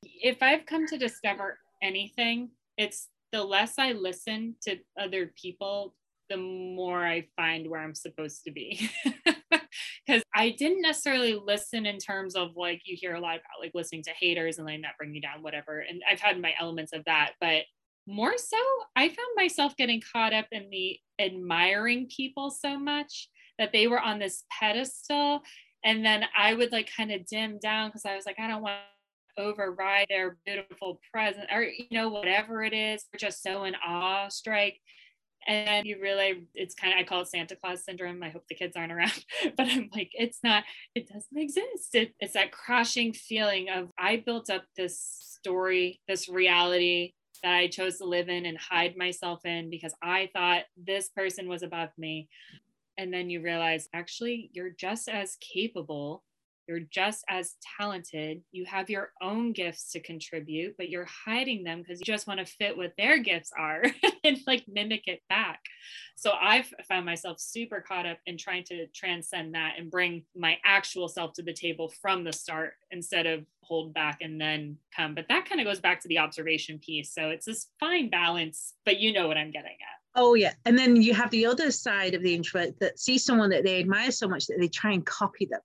If 0.02 0.42
I've 0.42 0.66
come 0.66 0.86
to 0.88 0.98
discover 0.98 1.58
anything, 1.82 2.50
it's 2.76 3.08
the 3.32 3.42
less 3.42 3.78
I 3.78 3.92
listen 3.92 4.56
to 4.62 4.78
other 4.98 5.32
people, 5.40 5.94
the 6.32 6.38
more 6.38 7.06
I 7.06 7.26
find 7.36 7.68
where 7.68 7.80
I'm 7.80 7.94
supposed 7.94 8.44
to 8.44 8.52
be. 8.52 8.90
Because 10.06 10.22
I 10.34 10.50
didn't 10.50 10.82
necessarily 10.82 11.40
listen 11.42 11.86
in 11.86 11.98
terms 11.98 12.34
of 12.34 12.56
like 12.56 12.82
you 12.84 12.96
hear 12.98 13.14
a 13.14 13.20
lot 13.20 13.36
about 13.36 13.60
like 13.60 13.70
listening 13.72 14.02
to 14.02 14.10
haters 14.10 14.58
and 14.58 14.66
letting 14.66 14.82
that 14.82 14.98
bring 14.98 15.14
you 15.14 15.20
down, 15.20 15.42
whatever. 15.42 15.78
And 15.78 16.02
I've 16.10 16.20
had 16.20 16.40
my 16.40 16.52
elements 16.60 16.92
of 16.92 17.04
that, 17.06 17.34
but 17.40 17.62
more 18.06 18.36
so, 18.36 18.56
I 18.96 19.08
found 19.08 19.28
myself 19.36 19.76
getting 19.76 20.02
caught 20.12 20.32
up 20.34 20.46
in 20.50 20.68
the 20.70 20.98
admiring 21.20 22.08
people 22.14 22.50
so 22.50 22.78
much 22.78 23.28
that 23.58 23.72
they 23.72 23.86
were 23.86 24.00
on 24.00 24.18
this 24.18 24.44
pedestal. 24.50 25.42
And 25.84 26.04
then 26.04 26.24
I 26.36 26.54
would 26.54 26.72
like 26.72 26.90
kind 26.94 27.12
of 27.12 27.26
dim 27.26 27.58
down 27.60 27.88
because 27.88 28.04
I 28.04 28.16
was 28.16 28.26
like, 28.26 28.40
I 28.40 28.48
don't 28.48 28.62
want 28.62 28.80
to 29.36 29.42
override 29.42 30.06
their 30.08 30.36
beautiful 30.44 31.00
presence 31.12 31.46
or 31.50 31.62
you 31.62 31.86
know 31.90 32.10
whatever 32.10 32.62
it 32.62 32.74
is 32.74 33.06
just 33.16 33.42
so 33.42 33.64
in 33.64 33.74
awe 33.76 34.28
strike 34.28 34.78
and 35.46 35.86
you 35.86 35.98
really 36.00 36.44
it's 36.54 36.74
kind 36.74 36.92
of 36.92 36.98
i 36.98 37.02
call 37.02 37.22
it 37.22 37.28
santa 37.28 37.56
claus 37.56 37.84
syndrome. 37.84 38.22
I 38.22 38.30
hope 38.30 38.46
the 38.48 38.54
kids 38.54 38.76
aren't 38.76 38.92
around. 38.92 39.24
But 39.56 39.68
i'm 39.68 39.90
like 39.94 40.10
it's 40.12 40.38
not 40.42 40.64
it 40.94 41.08
doesn't 41.08 41.36
exist. 41.36 41.94
It, 41.94 42.14
it's 42.20 42.34
that 42.34 42.52
crushing 42.52 43.12
feeling 43.12 43.68
of 43.68 43.90
i 43.98 44.16
built 44.16 44.50
up 44.50 44.64
this 44.76 44.98
story 45.40 46.00
this 46.08 46.28
reality 46.28 47.14
that 47.42 47.54
i 47.54 47.66
chose 47.66 47.98
to 47.98 48.04
live 48.04 48.28
in 48.28 48.46
and 48.46 48.58
hide 48.58 48.96
myself 48.96 49.44
in 49.44 49.70
because 49.70 49.94
i 50.02 50.30
thought 50.32 50.64
this 50.76 51.08
person 51.08 51.48
was 51.48 51.62
above 51.62 51.90
me. 51.98 52.28
And 52.98 53.12
then 53.12 53.30
you 53.30 53.40
realize 53.40 53.88
actually 53.94 54.50
you're 54.52 54.70
just 54.70 55.08
as 55.08 55.36
capable 55.40 56.22
you're 56.66 56.80
just 56.80 57.24
as 57.28 57.54
talented. 57.78 58.42
You 58.52 58.64
have 58.66 58.90
your 58.90 59.12
own 59.20 59.52
gifts 59.52 59.90
to 59.92 60.00
contribute, 60.00 60.76
but 60.76 60.88
you're 60.88 61.08
hiding 61.24 61.64
them 61.64 61.80
because 61.80 62.00
you 62.00 62.04
just 62.04 62.26
want 62.26 62.40
to 62.40 62.46
fit 62.46 62.76
what 62.76 62.92
their 62.96 63.18
gifts 63.18 63.50
are 63.58 63.84
and 64.24 64.38
like 64.46 64.64
mimic 64.68 65.08
it 65.08 65.22
back. 65.28 65.60
So 66.16 66.32
I've 66.40 66.72
found 66.88 67.04
myself 67.04 67.40
super 67.40 67.80
caught 67.80 68.06
up 68.06 68.18
in 68.26 68.38
trying 68.38 68.64
to 68.64 68.86
transcend 68.88 69.54
that 69.54 69.74
and 69.78 69.90
bring 69.90 70.24
my 70.36 70.58
actual 70.64 71.08
self 71.08 71.32
to 71.34 71.42
the 71.42 71.52
table 71.52 71.92
from 72.00 72.24
the 72.24 72.32
start 72.32 72.74
instead 72.90 73.26
of 73.26 73.44
hold 73.62 73.94
back 73.94 74.18
and 74.20 74.40
then 74.40 74.76
come. 74.94 75.14
But 75.14 75.26
that 75.28 75.48
kind 75.48 75.60
of 75.60 75.66
goes 75.66 75.80
back 75.80 76.00
to 76.02 76.08
the 76.08 76.18
observation 76.18 76.78
piece. 76.78 77.12
So 77.12 77.30
it's 77.30 77.46
this 77.46 77.68
fine 77.80 78.10
balance, 78.10 78.74
but 78.84 79.00
you 79.00 79.12
know 79.12 79.28
what 79.28 79.36
I'm 79.36 79.50
getting 79.50 79.70
at. 79.70 80.02
Oh 80.14 80.34
yeah, 80.34 80.52
and 80.66 80.78
then 80.78 80.96
you 80.96 81.14
have 81.14 81.30
the 81.30 81.46
other 81.46 81.70
side 81.70 82.14
of 82.14 82.22
the 82.22 82.34
introvert 82.34 82.78
that 82.80 82.98
sees 82.98 83.24
someone 83.24 83.48
that 83.50 83.64
they 83.64 83.80
admire 83.80 84.10
so 84.10 84.28
much 84.28 84.46
that 84.46 84.58
they 84.60 84.68
try 84.68 84.92
and 84.92 85.06
copy 85.06 85.46
them. 85.46 85.60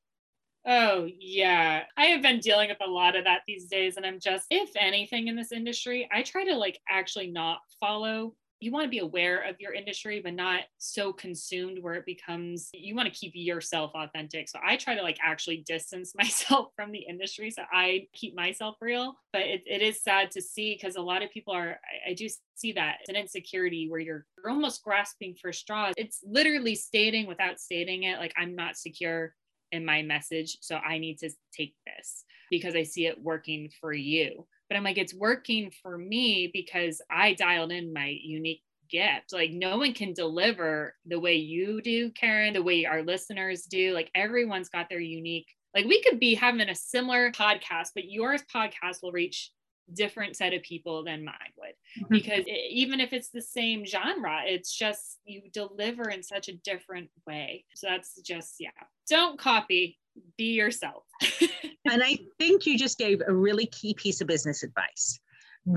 Oh, 0.69 1.07
yeah. 1.17 1.83
I 1.95 2.05
have 2.07 2.21
been 2.21 2.41
dealing 2.41 2.67
with 2.67 2.85
a 2.85 2.89
lot 2.89 3.15
of 3.15 3.23
that 3.23 3.43
these 3.47 3.67
days. 3.67 3.95
And 3.95 4.05
I'm 4.05 4.19
just, 4.19 4.47
if 4.51 4.69
anything 4.77 5.29
in 5.29 5.35
this 5.37 5.53
industry, 5.53 6.09
I 6.11 6.23
try 6.23 6.43
to 6.43 6.55
like 6.55 6.81
actually 6.89 7.31
not 7.31 7.59
follow. 7.79 8.35
You 8.59 8.71
want 8.71 8.83
to 8.83 8.89
be 8.89 8.99
aware 8.99 9.47
of 9.47 9.55
your 9.61 9.71
industry, 9.71 10.19
but 10.21 10.33
not 10.33 10.61
so 10.77 11.13
consumed 11.13 11.77
where 11.81 11.93
it 11.93 12.05
becomes, 12.05 12.69
you 12.73 12.95
want 12.95 13.07
to 13.07 13.17
keep 13.17 13.31
yourself 13.33 13.91
authentic. 13.95 14.49
So 14.49 14.59
I 14.65 14.75
try 14.75 14.95
to 14.95 15.03
like 15.03 15.19
actually 15.23 15.63
distance 15.65 16.11
myself 16.17 16.73
from 16.75 16.91
the 16.91 16.99
industry. 16.99 17.49
So 17.49 17.61
I 17.71 18.07
keep 18.13 18.35
myself 18.35 18.75
real. 18.81 19.15
But 19.31 19.43
it, 19.43 19.63
it 19.65 19.81
is 19.81 20.03
sad 20.03 20.31
to 20.31 20.41
see 20.41 20.73
because 20.75 20.97
a 20.97 21.01
lot 21.01 21.23
of 21.23 21.31
people 21.31 21.53
are, 21.53 21.79
I, 22.07 22.11
I 22.11 22.13
do 22.13 22.27
see 22.55 22.73
that 22.73 22.97
it's 22.99 23.09
an 23.09 23.15
insecurity 23.15 23.87
where 23.89 24.01
you're, 24.01 24.25
you're 24.43 24.51
almost 24.51 24.83
grasping 24.83 25.35
for 25.41 25.53
straws. 25.53 25.93
It's 25.95 26.19
literally 26.25 26.75
stating 26.75 27.25
without 27.25 27.61
stating 27.61 28.03
it, 28.03 28.19
like, 28.19 28.33
I'm 28.35 28.53
not 28.53 28.75
secure 28.75 29.33
in 29.71 29.85
my 29.85 30.01
message. 30.01 30.57
So 30.61 30.75
I 30.77 30.97
need 30.97 31.19
to 31.19 31.29
take 31.55 31.75
this 31.85 32.23
because 32.49 32.75
I 32.75 32.83
see 32.83 33.05
it 33.05 33.21
working 33.21 33.69
for 33.79 33.93
you. 33.93 34.47
But 34.69 34.77
I'm 34.77 34.83
like, 34.83 34.97
it's 34.97 35.13
working 35.13 35.71
for 35.81 35.97
me 35.97 36.49
because 36.53 37.01
I 37.09 37.33
dialed 37.33 37.71
in 37.71 37.93
my 37.93 38.17
unique 38.21 38.63
gift. 38.89 39.33
Like, 39.33 39.51
no 39.51 39.77
one 39.77 39.93
can 39.93 40.13
deliver 40.13 40.95
the 41.05 41.19
way 41.19 41.35
you 41.35 41.81
do, 41.81 42.11
Karen, 42.11 42.53
the 42.53 42.63
way 42.63 42.85
our 42.85 43.03
listeners 43.03 43.63
do. 43.63 43.93
Like, 43.93 44.11
everyone's 44.15 44.69
got 44.69 44.89
their 44.89 44.99
unique, 44.99 45.47
like, 45.75 45.85
we 45.85 46.01
could 46.01 46.19
be 46.19 46.33
having 46.33 46.67
a 46.69 46.75
similar 46.75 47.31
podcast, 47.31 47.89
but 47.93 48.09
yours 48.09 48.41
podcast 48.53 49.03
will 49.03 49.11
reach 49.11 49.51
different 49.93 50.35
set 50.35 50.53
of 50.53 50.61
people 50.63 51.03
than 51.03 51.23
mine 51.23 51.35
would. 51.57 51.69
Mm-hmm. 51.69 52.13
because 52.13 52.43
it, 52.45 52.71
even 52.71 52.99
if 52.99 53.13
it's 53.13 53.29
the 53.29 53.41
same 53.41 53.85
genre 53.85 54.41
it's 54.45 54.75
just 54.75 55.19
you 55.25 55.41
deliver 55.51 56.09
in 56.09 56.23
such 56.23 56.49
a 56.49 56.53
different 56.57 57.09
way. 57.25 57.65
So 57.75 57.87
that's 57.89 58.19
just 58.21 58.55
yeah. 58.59 58.69
Don't 59.09 59.39
copy. 59.39 59.97
Be 60.37 60.53
yourself. 60.53 61.03
And 61.89 62.03
i 62.03 62.17
think 62.37 62.65
you 62.65 62.77
just 62.77 62.97
gave 62.97 63.21
a 63.25 63.33
really 63.33 63.65
key 63.65 63.93
piece 63.93 64.19
of 64.19 64.27
business 64.27 64.63
advice. 64.63 65.19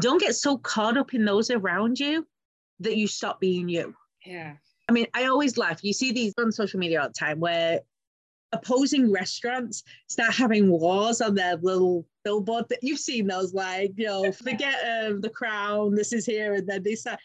Don't 0.01 0.20
get 0.20 0.35
so 0.35 0.59
caught 0.59 0.96
up 0.96 1.14
in 1.14 1.25
those 1.25 1.51
around 1.51 1.99
you 1.99 2.27
that 2.81 2.96
you 2.96 3.07
stop 3.07 3.40
being 3.40 3.68
you. 3.68 3.94
Yeah. 4.25 4.55
I 4.88 4.92
mean, 4.92 5.07
I 5.14 5.27
always 5.27 5.57
laugh. 5.57 5.85
You 5.85 5.92
see 5.92 6.12
these 6.12 6.35
on 6.38 6.53
social 6.53 6.81
media 6.81 7.01
all 7.01 7.09
the 7.09 7.14
time 7.14 7.40
where 7.40 7.81
opposing 8.53 9.13
restaurants 9.13 9.85
start 10.09 10.35
having 10.35 10.71
wars 10.71 11.21
on 11.21 11.35
their 11.35 11.57
little 11.57 12.05
billboard 12.25 12.65
that 12.69 12.81
you've 12.83 12.99
seen 12.99 13.27
those 13.27 13.55
like 13.55 13.93
you 13.97 14.07
know 14.07 14.33
forget 14.33 14.75
um, 15.07 15.21
the 15.21 15.31
crown 15.31 15.95
this 15.95 16.13
is 16.13 16.27
here 16.27 16.55
and 16.55 16.69
then 16.69 16.83
they 16.83 16.95
start 16.95 17.19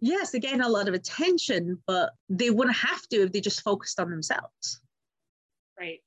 yes, 0.00 0.30
they 0.30 0.40
gain 0.40 0.60
a 0.60 0.68
lot 0.68 0.88
of 0.88 0.94
attention, 0.94 1.82
but 1.86 2.10
they 2.28 2.50
wouldn't 2.50 2.76
have 2.76 3.02
to 3.08 3.22
if 3.22 3.32
they 3.32 3.40
just 3.40 3.62
focused 3.62 3.98
on 4.00 4.10
themselves. 4.10 4.80
Right. 5.78 6.00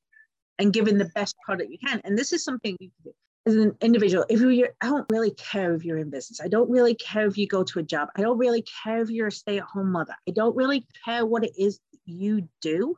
And 0.57 0.73
given 0.73 0.97
the 0.97 1.09
best 1.15 1.35
product 1.45 1.71
you 1.71 1.77
can. 1.77 2.01
And 2.03 2.17
this 2.17 2.33
is 2.33 2.43
something 2.43 2.75
you 2.79 2.89
can 2.89 3.11
do 3.11 3.13
as 3.45 3.55
an 3.55 3.75
individual. 3.81 4.25
If 4.29 4.41
you're, 4.41 4.69
I 4.81 4.87
don't 4.87 5.05
really 5.09 5.31
care 5.31 5.73
if 5.73 5.85
you're 5.85 5.97
in 5.97 6.09
business. 6.09 6.41
I 6.41 6.47
don't 6.47 6.69
really 6.69 6.95
care 6.95 7.25
if 7.27 7.37
you 7.37 7.47
go 7.47 7.63
to 7.63 7.79
a 7.79 7.83
job. 7.83 8.09
I 8.15 8.21
don't 8.21 8.37
really 8.37 8.63
care 8.83 9.01
if 9.01 9.09
you're 9.09 9.27
a 9.27 9.31
stay 9.31 9.57
at 9.57 9.63
home 9.63 9.91
mother. 9.91 10.15
I 10.27 10.31
don't 10.31 10.55
really 10.55 10.85
care 11.05 11.25
what 11.25 11.45
it 11.45 11.53
is 11.57 11.79
you 12.05 12.49
do, 12.61 12.97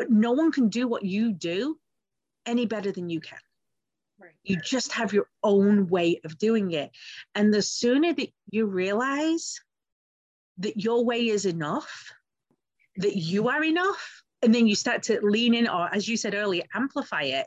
but 0.00 0.10
no 0.10 0.32
one 0.32 0.50
can 0.50 0.70
do 0.70 0.88
what 0.88 1.04
you 1.04 1.30
do 1.30 1.78
any 2.46 2.64
better 2.64 2.90
than 2.90 3.10
you 3.10 3.20
can. 3.20 3.38
Right. 4.18 4.32
You 4.44 4.56
just 4.56 4.92
have 4.92 5.12
your 5.12 5.26
own 5.42 5.88
way 5.88 6.22
of 6.24 6.38
doing 6.38 6.72
it. 6.72 6.90
And 7.34 7.52
the 7.52 7.60
sooner 7.60 8.14
that 8.14 8.28
you 8.50 8.64
realize 8.64 9.60
that 10.56 10.78
your 10.78 11.04
way 11.04 11.28
is 11.28 11.44
enough, 11.44 12.12
that 12.96 13.14
you 13.14 13.48
are 13.50 13.62
enough, 13.62 14.22
and 14.40 14.54
then 14.54 14.66
you 14.66 14.74
start 14.74 15.02
to 15.04 15.20
lean 15.20 15.52
in, 15.52 15.68
or 15.68 15.94
as 15.94 16.08
you 16.08 16.16
said 16.16 16.34
earlier, 16.34 16.62
amplify 16.74 17.24
it, 17.24 17.46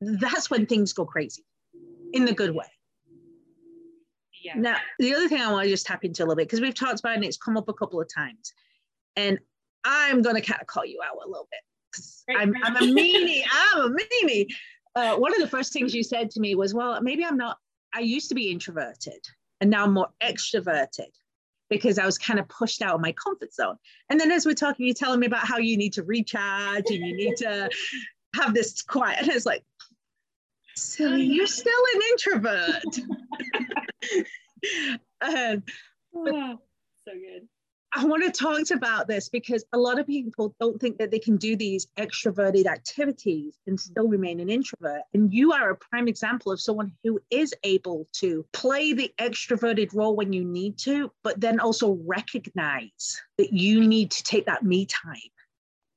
that's 0.00 0.50
when 0.50 0.66
things 0.66 0.92
go 0.92 1.04
crazy 1.04 1.44
in 2.12 2.24
the 2.24 2.34
good 2.34 2.52
way. 2.52 2.66
Yeah. 4.42 4.54
Now, 4.56 4.78
the 4.98 5.14
other 5.14 5.28
thing 5.28 5.40
I 5.40 5.52
want 5.52 5.62
to 5.62 5.70
just 5.70 5.86
tap 5.86 6.04
into 6.04 6.22
a 6.22 6.24
little 6.24 6.34
bit, 6.34 6.48
because 6.48 6.60
we've 6.60 6.74
talked 6.74 6.98
about 6.98 7.12
it 7.12 7.16
and 7.18 7.24
it's 7.24 7.36
come 7.36 7.56
up 7.56 7.68
a 7.68 7.72
couple 7.72 8.00
of 8.00 8.12
times. 8.12 8.52
And 9.14 9.38
I'm 9.84 10.22
going 10.22 10.36
to 10.36 10.42
kind 10.42 10.60
of 10.60 10.66
call 10.66 10.84
you 10.84 11.00
out 11.04 11.16
a 11.24 11.28
little 11.28 11.48
bit. 11.50 11.60
Right, 12.28 12.38
I'm. 12.40 12.54
I'm 12.62 12.76
a 12.76 12.80
meanie. 12.80 13.42
I'm 13.74 13.92
a 13.92 13.96
meanie. 13.96 14.46
Uh, 14.94 15.16
one 15.16 15.34
of 15.34 15.40
the 15.40 15.48
first 15.48 15.72
things 15.72 15.94
you 15.94 16.02
said 16.02 16.30
to 16.30 16.40
me 16.40 16.54
was, 16.54 16.74
well, 16.74 17.00
maybe 17.00 17.24
I'm 17.24 17.36
not, 17.38 17.58
I 17.94 18.00
used 18.00 18.28
to 18.28 18.34
be 18.34 18.50
introverted 18.50 19.20
and 19.60 19.70
now 19.70 19.84
I'm 19.84 19.94
more 19.94 20.08
extroverted 20.22 21.08
because 21.70 21.98
I 21.98 22.04
was 22.04 22.18
kind 22.18 22.38
of 22.38 22.46
pushed 22.48 22.82
out 22.82 22.94
of 22.94 23.00
my 23.00 23.12
comfort 23.12 23.54
zone. 23.54 23.76
And 24.10 24.20
then 24.20 24.30
as 24.30 24.44
we're 24.44 24.52
talking, 24.52 24.84
you're 24.84 24.94
telling 24.94 25.20
me 25.20 25.26
about 25.26 25.46
how 25.46 25.56
you 25.56 25.78
need 25.78 25.94
to 25.94 26.02
recharge 26.02 26.84
and 26.90 27.06
you 27.06 27.16
need 27.16 27.36
to 27.38 27.70
have 28.36 28.52
this 28.52 28.82
quiet. 28.82 29.20
And 29.20 29.30
it's 29.30 29.46
like, 29.46 29.64
silly, 30.76 31.22
you're 31.22 31.46
still 31.46 31.72
an 31.94 32.00
introvert. 32.10 32.84
and 35.22 35.62
Oh, 36.14 36.58
so 37.06 37.12
good. 37.14 37.48
I 37.94 38.06
want 38.06 38.24
to 38.24 38.30
talk 38.30 38.70
about 38.70 39.06
this 39.06 39.28
because 39.28 39.64
a 39.72 39.78
lot 39.78 39.98
of 39.98 40.06
people 40.06 40.54
don't 40.58 40.80
think 40.80 40.96
that 40.98 41.10
they 41.10 41.18
can 41.18 41.36
do 41.36 41.56
these 41.56 41.86
extroverted 41.98 42.66
activities 42.66 43.58
and 43.66 43.76
mm. 43.76 43.80
still 43.80 44.08
remain 44.08 44.40
an 44.40 44.48
introvert. 44.48 45.02
And 45.12 45.32
you 45.32 45.52
are 45.52 45.70
a 45.70 45.76
prime 45.76 46.08
example 46.08 46.52
of 46.52 46.60
someone 46.60 46.92
who 47.04 47.20
is 47.30 47.52
able 47.64 48.08
to 48.14 48.46
play 48.52 48.94
the 48.94 49.12
extroverted 49.18 49.94
role 49.94 50.16
when 50.16 50.32
you 50.32 50.42
need 50.42 50.78
to, 50.78 51.12
but 51.22 51.38
then 51.38 51.60
also 51.60 51.98
recognize 52.06 53.20
that 53.36 53.52
you 53.52 53.86
need 53.86 54.10
to 54.12 54.22
take 54.22 54.46
that 54.46 54.62
me 54.62 54.86
time 54.86 55.16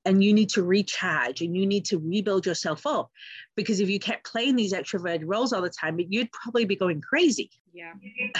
and 0.04 0.24
you 0.24 0.34
need 0.34 0.50
to 0.50 0.64
recharge 0.64 1.42
and 1.42 1.56
you 1.56 1.66
need 1.66 1.86
to 1.86 1.98
rebuild 1.98 2.46
yourself 2.46 2.86
up. 2.86 3.10
Because 3.56 3.80
if 3.80 3.90
you 3.90 4.00
kept 4.00 4.26
playing 4.26 4.58
these 4.58 4.74
extroverted 4.74 5.24
roles 5.26 5.54
all 5.54 5.62
the 5.62 5.70
time, 5.70 6.00
you'd 6.10 6.32
probably 6.32 6.66
be 6.66 6.76
going 6.76 7.00
crazy 7.00 7.50
Yeah. 7.74 7.94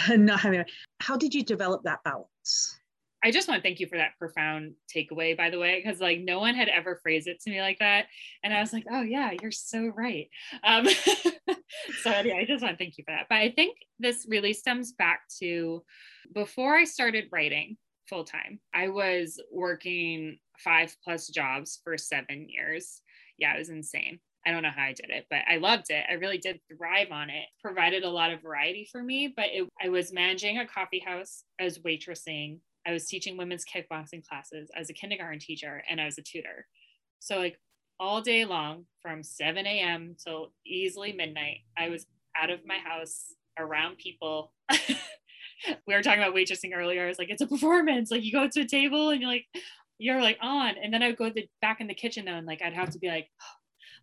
and 0.08 0.26
not 0.26 0.40
having. 0.40 0.64
How 1.00 1.16
did 1.16 1.34
you 1.34 1.42
develop 1.42 1.84
that 1.84 2.04
balance? 2.04 2.78
I 3.24 3.30
just 3.30 3.48
want 3.48 3.58
to 3.58 3.62
thank 3.62 3.80
you 3.80 3.88
for 3.88 3.98
that 3.98 4.12
profound 4.18 4.74
takeaway, 4.94 5.36
by 5.36 5.50
the 5.50 5.58
way, 5.58 5.82
because 5.82 6.00
like 6.00 6.20
no 6.20 6.38
one 6.38 6.54
had 6.54 6.68
ever 6.68 7.00
phrased 7.02 7.26
it 7.26 7.40
to 7.40 7.50
me 7.50 7.60
like 7.60 7.78
that. 7.80 8.06
And 8.44 8.52
I 8.52 8.60
was 8.60 8.72
like, 8.72 8.84
oh, 8.90 9.02
yeah, 9.02 9.32
you're 9.40 9.50
so 9.50 9.86
right. 9.96 10.28
Um, 10.62 10.86
so, 12.02 12.10
yeah, 12.10 12.36
I 12.36 12.44
just 12.46 12.62
want 12.62 12.74
to 12.74 12.76
thank 12.78 12.98
you 12.98 13.04
for 13.04 13.12
that. 13.12 13.26
But 13.28 13.38
I 13.38 13.50
think 13.50 13.78
this 13.98 14.26
really 14.28 14.52
stems 14.52 14.92
back 14.92 15.22
to 15.40 15.82
before 16.34 16.76
I 16.76 16.84
started 16.84 17.28
writing 17.32 17.76
full 18.08 18.24
time, 18.24 18.60
I 18.74 18.88
was 18.88 19.40
working 19.52 20.38
five 20.58 20.94
plus 21.02 21.28
jobs 21.28 21.80
for 21.82 21.98
seven 21.98 22.46
years. 22.48 23.02
Yeah, 23.38 23.54
it 23.54 23.58
was 23.58 23.68
insane. 23.68 24.20
I 24.46 24.52
don't 24.52 24.62
know 24.62 24.70
how 24.74 24.84
I 24.84 24.92
did 24.92 25.10
it, 25.10 25.26
but 25.28 25.40
I 25.50 25.56
loved 25.56 25.90
it. 25.90 26.04
I 26.08 26.14
really 26.14 26.38
did 26.38 26.60
thrive 26.70 27.10
on 27.10 27.30
it. 27.30 27.46
Provided 27.60 28.04
a 28.04 28.10
lot 28.10 28.32
of 28.32 28.42
variety 28.42 28.88
for 28.90 29.02
me, 29.02 29.32
but 29.36 29.46
it, 29.46 29.68
I 29.82 29.88
was 29.88 30.12
managing 30.12 30.58
a 30.58 30.66
coffee 30.66 31.02
house, 31.04 31.42
I 31.60 31.64
was 31.64 31.80
waitressing, 31.80 32.60
I 32.86 32.92
was 32.92 33.06
teaching 33.06 33.36
women's 33.36 33.64
kickboxing 33.64 34.26
classes 34.26 34.70
as 34.76 34.90
a 34.90 34.94
kindergarten 34.94 35.40
teacher, 35.40 35.82
and 35.90 36.00
I 36.00 36.04
was 36.04 36.18
a 36.18 36.22
tutor. 36.22 36.66
So, 37.18 37.38
like 37.38 37.58
all 37.98 38.20
day 38.20 38.44
long 38.44 38.84
from 39.00 39.22
7 39.22 39.66
a.m. 39.66 40.16
till 40.22 40.52
easily 40.64 41.12
midnight, 41.12 41.58
I 41.76 41.88
was 41.88 42.06
out 42.40 42.50
of 42.50 42.60
my 42.66 42.78
house 42.78 43.34
around 43.58 43.98
people. 43.98 44.52
we 45.86 45.94
were 45.94 46.02
talking 46.02 46.22
about 46.22 46.34
waitressing 46.34 46.76
earlier. 46.76 47.04
I 47.04 47.08
was 47.08 47.18
like, 47.18 47.30
it's 47.30 47.42
a 47.42 47.46
performance. 47.46 48.10
Like, 48.10 48.22
you 48.22 48.32
go 48.32 48.48
to 48.48 48.60
a 48.60 48.66
table 48.66 49.10
and 49.10 49.20
you're 49.20 49.30
like, 49.30 49.46
you're 49.98 50.20
like 50.20 50.38
on. 50.40 50.74
And 50.82 50.92
then 50.92 51.02
I 51.02 51.08
would 51.08 51.16
go 51.16 51.30
the, 51.30 51.48
back 51.60 51.80
in 51.80 51.86
the 51.86 51.94
kitchen 51.94 52.26
though, 52.26 52.34
and 52.34 52.46
like, 52.46 52.62
I'd 52.62 52.74
have 52.74 52.90
to 52.90 52.98
be 52.98 53.08
like, 53.08 53.28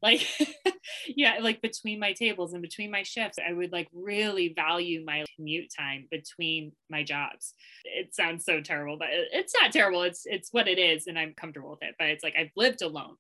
like 0.04 0.28
yeah 1.08 1.38
like 1.42 1.62
between 1.62 2.00
my 2.00 2.14
tables 2.14 2.54
and 2.54 2.62
between 2.62 2.92
my 2.92 3.02
shifts 3.02 3.40
i 3.48 3.54
would 3.54 3.72
like 3.72 3.88
really 3.94 4.54
value 4.54 5.04
my 5.04 5.24
commute 5.36 5.72
time 5.76 6.06
between 6.12 6.74
my 6.90 7.02
jobs. 7.04 7.54
It 7.86 8.14
sounds 8.14 8.46
so 8.46 8.62
terrible 8.62 8.98
but 8.98 9.08
it's 9.12 9.54
not 9.60 9.72
terrible. 9.72 10.04
It's 10.04 10.24
it's 10.26 10.50
what 10.52 10.68
it 10.68 10.78
is 10.78 11.08
and 11.08 11.18
i'm 11.18 11.34
comfortable 11.34 11.72
with 11.72 11.84
it 11.84 11.96
but 11.98 12.10
it's 12.10 12.24
like 12.24 12.36
i've 12.38 12.52
lived 12.56 12.82
alone 12.82 13.16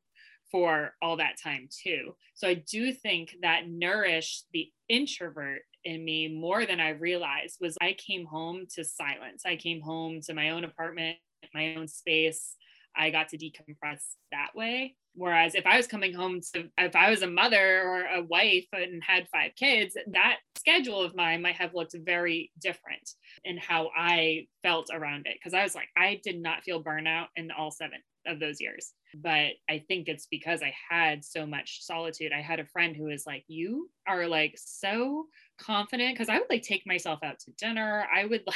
for 0.52 0.93
all 1.02 1.17
that 1.17 1.38
time 1.41 1.69
too. 1.84 2.15
So 2.36 2.48
i 2.48 2.54
do 2.54 2.91
think 2.91 3.38
that 3.41 3.69
nourished 3.69 4.46
the 4.54 4.69
introvert 4.89 5.62
in 5.86 6.04
me 6.04 6.28
more 6.28 6.65
than 6.65 6.80
i 6.80 6.89
realized 6.89 7.58
was 7.60 7.78
i 7.82 7.93
came 7.93 8.26
home 8.26 8.65
to 8.76 8.84
silence. 8.84 9.43
I 9.46 9.56
came 9.56 9.82
home 9.82 10.19
to 10.26 10.34
my 10.34 10.50
own 10.50 10.65
apartment 10.65 11.17
my 11.54 11.76
own 11.76 11.88
space. 11.88 12.56
I 12.96 13.10
got 13.10 13.30
to 13.30 13.38
decompress 13.38 14.02
that 14.32 14.52
way 14.56 14.96
Whereas 15.15 15.56
if 15.56 15.65
I 15.65 15.78
was 15.78 15.88
coming 15.88 16.13
home 16.13 16.41
to, 16.54 16.69
if 16.78 16.95
I 16.95 17.10
was 17.10 17.21
a 17.21 17.28
mother 17.28 17.84
or 17.84 18.06
a 18.06 18.23
wife 18.23 18.65
and 18.73 19.04
had 19.04 19.28
five 19.32 19.52
kids, 19.56 19.95
that 20.08 20.38
schedule 20.58 21.02
of 21.02 21.15
mine 21.15 21.41
might 21.41 21.56
have 21.56 21.76
looked 21.76 21.95
very 22.04 22.52
different 22.60 23.12
in 23.43 23.58
how 23.58 23.91
I 23.95 24.47
felt 24.63 24.89
around 24.91 25.28
it. 25.28 25.38
Cause 25.43 25.54
I 25.54 25.63
was 25.63 25.76
like, 25.76 25.89
I 25.95 26.19
did 26.23 26.41
not 26.41 26.63
feel 26.63 26.84
burnout 26.84 27.28
in 27.36 27.52
all 27.52 27.71
seven 27.71 27.99
of 28.26 28.39
those 28.39 28.60
years. 28.60 28.93
But 29.15 29.52
I 29.69 29.84
think 29.88 30.08
it's 30.08 30.28
because 30.32 30.62
I 30.63 30.73
had 30.89 31.23
so 31.23 31.45
much 31.45 31.84
solitude. 31.84 32.32
I 32.34 32.41
had 32.41 32.60
a 32.60 32.65
friend 32.65 32.95
who 32.95 33.06
was 33.06 33.26
like, 33.28 33.43
You 33.47 33.89
are 34.08 34.28
like 34.28 34.56
so 34.58 35.26
confident. 35.60 36.17
Cause 36.17 36.30
I 36.30 36.39
would 36.39 36.49
like 36.49 36.63
take 36.63 36.88
myself 36.88 37.19
out 37.23 37.39
to 37.39 37.52
dinner. 37.52 38.08
I 38.13 38.26
would 38.26 38.43
like, 38.47 38.56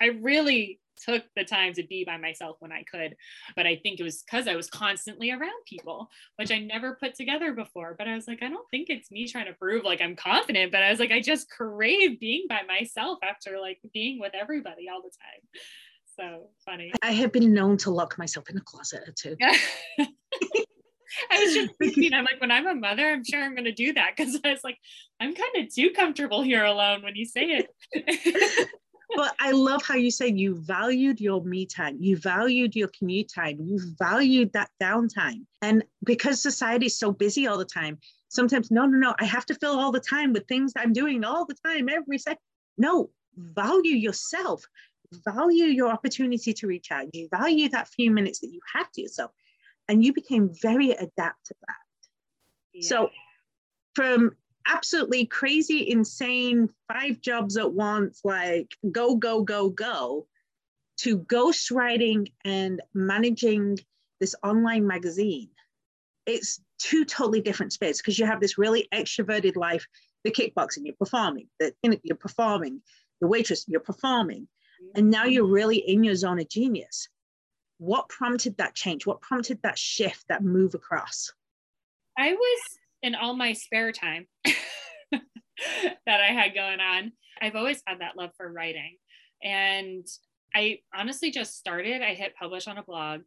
I 0.00 0.18
really 0.20 0.80
took 1.04 1.24
the 1.36 1.44
time 1.44 1.72
to 1.74 1.86
be 1.86 2.04
by 2.04 2.16
myself 2.16 2.56
when 2.60 2.72
I 2.72 2.84
could. 2.90 3.16
But 3.56 3.66
I 3.66 3.76
think 3.76 4.00
it 4.00 4.04
was 4.04 4.22
because 4.22 4.46
I 4.46 4.56
was 4.56 4.68
constantly 4.68 5.30
around 5.30 5.64
people, 5.66 6.08
which 6.36 6.50
I 6.50 6.58
never 6.58 6.96
put 7.00 7.14
together 7.14 7.52
before. 7.52 7.94
But 7.98 8.08
I 8.08 8.14
was 8.14 8.26
like, 8.28 8.42
I 8.42 8.48
don't 8.48 8.68
think 8.70 8.88
it's 8.90 9.10
me 9.10 9.28
trying 9.28 9.46
to 9.46 9.52
prove 9.54 9.84
like 9.84 10.00
I'm 10.00 10.16
confident, 10.16 10.72
but 10.72 10.82
I 10.82 10.90
was 10.90 11.00
like, 11.00 11.12
I 11.12 11.20
just 11.20 11.50
crave 11.50 12.20
being 12.20 12.46
by 12.48 12.60
myself 12.66 13.18
after 13.22 13.58
like 13.60 13.78
being 13.92 14.20
with 14.20 14.32
everybody 14.34 14.88
all 14.88 15.02
the 15.02 15.10
time. 15.10 15.62
So 16.16 16.48
funny. 16.64 16.92
I 17.02 17.12
have 17.12 17.32
been 17.32 17.54
known 17.54 17.76
to 17.78 17.90
lock 17.90 18.18
myself 18.18 18.50
in 18.50 18.56
a 18.56 18.60
closet 18.60 19.02
or 19.06 19.12
two. 19.12 19.36
I 21.30 21.44
was 21.44 21.54
just 21.54 21.74
thinking, 21.78 22.12
I'm 22.12 22.24
like, 22.24 22.40
when 22.40 22.50
I'm 22.50 22.66
a 22.66 22.74
mother, 22.74 23.10
I'm 23.10 23.24
sure 23.24 23.42
I'm 23.42 23.54
going 23.54 23.64
to 23.64 23.72
do 23.72 23.92
that 23.94 24.12
because 24.16 24.38
I 24.44 24.50
was 24.50 24.62
like, 24.62 24.78
I'm 25.18 25.34
kind 25.34 25.56
of 25.56 25.74
too 25.74 25.90
comfortable 25.90 26.42
here 26.42 26.64
alone 26.64 27.02
when 27.02 27.16
you 27.16 27.24
say 27.24 27.46
it. 27.46 27.74
I 29.50 29.52
love 29.52 29.82
how 29.82 29.96
you 29.96 30.12
say 30.12 30.28
you 30.28 30.54
valued 30.54 31.20
your 31.20 31.42
me 31.42 31.66
time, 31.66 31.96
you 31.98 32.16
valued 32.16 32.76
your 32.76 32.86
commute 32.96 33.32
time, 33.34 33.58
you 33.60 33.80
valued 33.98 34.52
that 34.52 34.70
downtime. 34.80 35.44
And 35.60 35.82
because 36.04 36.40
society 36.40 36.86
is 36.86 36.96
so 36.96 37.10
busy 37.10 37.48
all 37.48 37.58
the 37.58 37.64
time, 37.64 37.98
sometimes, 38.28 38.70
no, 38.70 38.86
no, 38.86 38.96
no, 38.96 39.14
I 39.18 39.24
have 39.24 39.44
to 39.46 39.56
fill 39.56 39.76
all 39.76 39.90
the 39.90 39.98
time 39.98 40.32
with 40.32 40.46
things 40.46 40.72
I'm 40.76 40.92
doing 40.92 41.24
all 41.24 41.46
the 41.46 41.56
time, 41.66 41.88
every 41.88 42.18
second. 42.18 42.38
No, 42.78 43.10
value 43.36 43.96
yourself, 43.96 44.62
value 45.24 45.64
your 45.64 45.88
opportunity 45.88 46.52
to 46.52 46.68
recharge, 46.68 47.08
you 47.12 47.28
value 47.32 47.68
that 47.70 47.88
few 47.88 48.12
minutes 48.12 48.38
that 48.40 48.52
you 48.52 48.60
have 48.72 48.92
to 48.92 49.02
yourself. 49.02 49.32
And 49.88 50.04
you 50.04 50.12
became 50.12 50.50
very 50.62 50.92
adept 50.92 51.50
at 51.50 51.56
that. 51.66 52.84
So, 52.84 53.10
from 53.96 54.36
absolutely 54.66 55.26
crazy, 55.26 55.90
insane, 55.90 56.68
five 56.92 57.20
jobs 57.20 57.56
at 57.56 57.72
once, 57.72 58.20
like 58.24 58.74
go, 58.90 59.16
go, 59.16 59.42
go, 59.42 59.70
go, 59.70 60.26
to 60.98 61.18
ghostwriting 61.18 62.32
and 62.44 62.80
managing 62.94 63.78
this 64.20 64.34
online 64.42 64.86
magazine. 64.86 65.48
It's 66.26 66.60
two 66.78 67.04
totally 67.04 67.40
different 67.40 67.72
spaces 67.72 68.00
because 68.00 68.18
you 68.18 68.26
have 68.26 68.40
this 68.40 68.58
really 68.58 68.88
extroverted 68.92 69.56
life, 69.56 69.86
the 70.24 70.30
kickboxing, 70.30 70.84
you're 70.84 70.94
performing, 70.94 71.48
the, 71.58 71.72
you're 72.02 72.16
performing, 72.16 72.82
the 73.20 73.26
waitress, 73.26 73.64
you're 73.66 73.80
performing, 73.80 74.46
and 74.94 75.10
now 75.10 75.24
you're 75.24 75.44
mm-hmm. 75.44 75.52
really 75.54 75.76
in 75.76 76.04
your 76.04 76.14
zone 76.14 76.40
of 76.40 76.48
genius. 76.48 77.08
What 77.78 78.08
prompted 78.08 78.58
that 78.58 78.74
change? 78.74 79.06
What 79.06 79.22
prompted 79.22 79.60
that 79.62 79.78
shift, 79.78 80.24
that 80.28 80.44
move 80.44 80.74
across? 80.74 81.32
I 82.18 82.34
was 82.34 82.60
in 83.02 83.14
all 83.14 83.34
my 83.34 83.52
spare 83.52 83.92
time 83.92 84.26
that 85.14 86.20
I 86.20 86.32
had 86.32 86.54
going 86.54 86.80
on. 86.80 87.12
I've 87.40 87.56
always 87.56 87.82
had 87.86 88.00
that 88.00 88.16
love 88.16 88.30
for 88.36 88.52
writing. 88.52 88.96
And 89.42 90.06
I 90.54 90.80
honestly 90.94 91.30
just 91.30 91.56
started. 91.56 92.02
I 92.02 92.14
hit 92.14 92.34
publish 92.38 92.66
on 92.66 92.78
a 92.78 92.82
blog. 92.82 93.22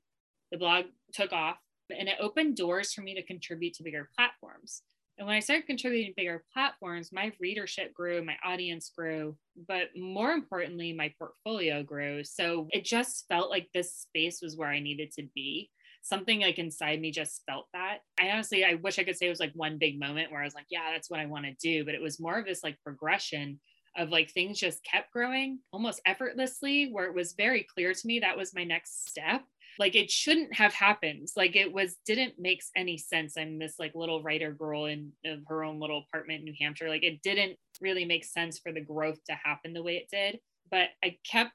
The 0.51 0.57
blog 0.57 0.85
took 1.13 1.33
off 1.33 1.57
and 1.89 2.07
it 2.07 2.17
opened 2.19 2.55
doors 2.55 2.93
for 2.93 3.01
me 3.01 3.15
to 3.15 3.23
contribute 3.23 3.73
to 3.75 3.83
bigger 3.83 4.09
platforms. 4.15 4.83
And 5.17 5.27
when 5.27 5.35
I 5.35 5.41
started 5.41 5.67
contributing 5.67 6.11
to 6.11 6.15
bigger 6.15 6.43
platforms, 6.53 7.11
my 7.11 7.31
readership 7.39 7.93
grew, 7.93 8.23
my 8.25 8.35
audience 8.43 8.91
grew, 8.97 9.37
but 9.67 9.89
more 9.95 10.31
importantly, 10.31 10.91
my 10.91 11.13
portfolio 11.19 11.83
grew. 11.83 12.23
So 12.23 12.67
it 12.71 12.83
just 12.83 13.25
felt 13.29 13.51
like 13.51 13.69
this 13.73 13.93
space 13.93 14.41
was 14.41 14.57
where 14.57 14.69
I 14.69 14.79
needed 14.79 15.11
to 15.13 15.27
be. 15.35 15.69
Something 16.03 16.41
like 16.41 16.59
inside 16.59 17.01
me 17.01 17.11
just 17.11 17.41
felt 17.47 17.67
that. 17.73 17.99
I 18.19 18.29
honestly, 18.29 18.63
I 18.63 18.75
wish 18.75 18.99
I 18.99 19.03
could 19.03 19.17
say 19.17 19.25
it 19.25 19.31
was 19.31 19.39
like 19.39 19.53
one 19.55 19.77
big 19.79 19.99
moment 19.99 20.31
where 20.31 20.41
I 20.41 20.45
was 20.45 20.53
like, 20.53 20.67
yeah, 20.69 20.91
that's 20.91 21.09
what 21.09 21.19
I 21.19 21.25
want 21.25 21.45
to 21.45 21.53
do. 21.61 21.85
But 21.85 21.95
it 21.95 22.01
was 22.01 22.19
more 22.19 22.37
of 22.37 22.45
this 22.45 22.63
like 22.63 22.77
progression 22.83 23.59
of 23.97 24.09
like 24.09 24.31
things 24.31 24.59
just 24.59 24.83
kept 24.83 25.11
growing 25.11 25.59
almost 25.71 26.01
effortlessly, 26.05 26.89
where 26.91 27.05
it 27.05 27.15
was 27.15 27.33
very 27.33 27.65
clear 27.73 27.93
to 27.93 28.07
me 28.07 28.19
that 28.19 28.37
was 28.37 28.53
my 28.53 28.63
next 28.63 29.09
step 29.09 29.43
like 29.79 29.95
it 29.95 30.11
shouldn't 30.11 30.53
have 30.53 30.73
happened 30.73 31.27
like 31.35 31.55
it 31.55 31.71
was 31.71 31.95
didn't 32.05 32.33
make 32.37 32.61
any 32.75 32.97
sense 32.97 33.35
i'm 33.37 33.59
this 33.59 33.75
like 33.79 33.93
little 33.95 34.21
writer 34.21 34.51
girl 34.51 34.85
in 34.85 35.11
of 35.25 35.39
her 35.47 35.63
own 35.63 35.79
little 35.79 36.03
apartment 36.07 36.39
in 36.39 36.45
new 36.45 36.53
hampshire 36.59 36.89
like 36.89 37.03
it 37.03 37.21
didn't 37.21 37.57
really 37.81 38.05
make 38.05 38.25
sense 38.25 38.59
for 38.59 38.71
the 38.71 38.81
growth 38.81 39.19
to 39.25 39.33
happen 39.33 39.73
the 39.73 39.83
way 39.83 39.95
it 39.95 40.07
did 40.11 40.39
but 40.69 40.89
i 41.03 41.17
kept 41.29 41.51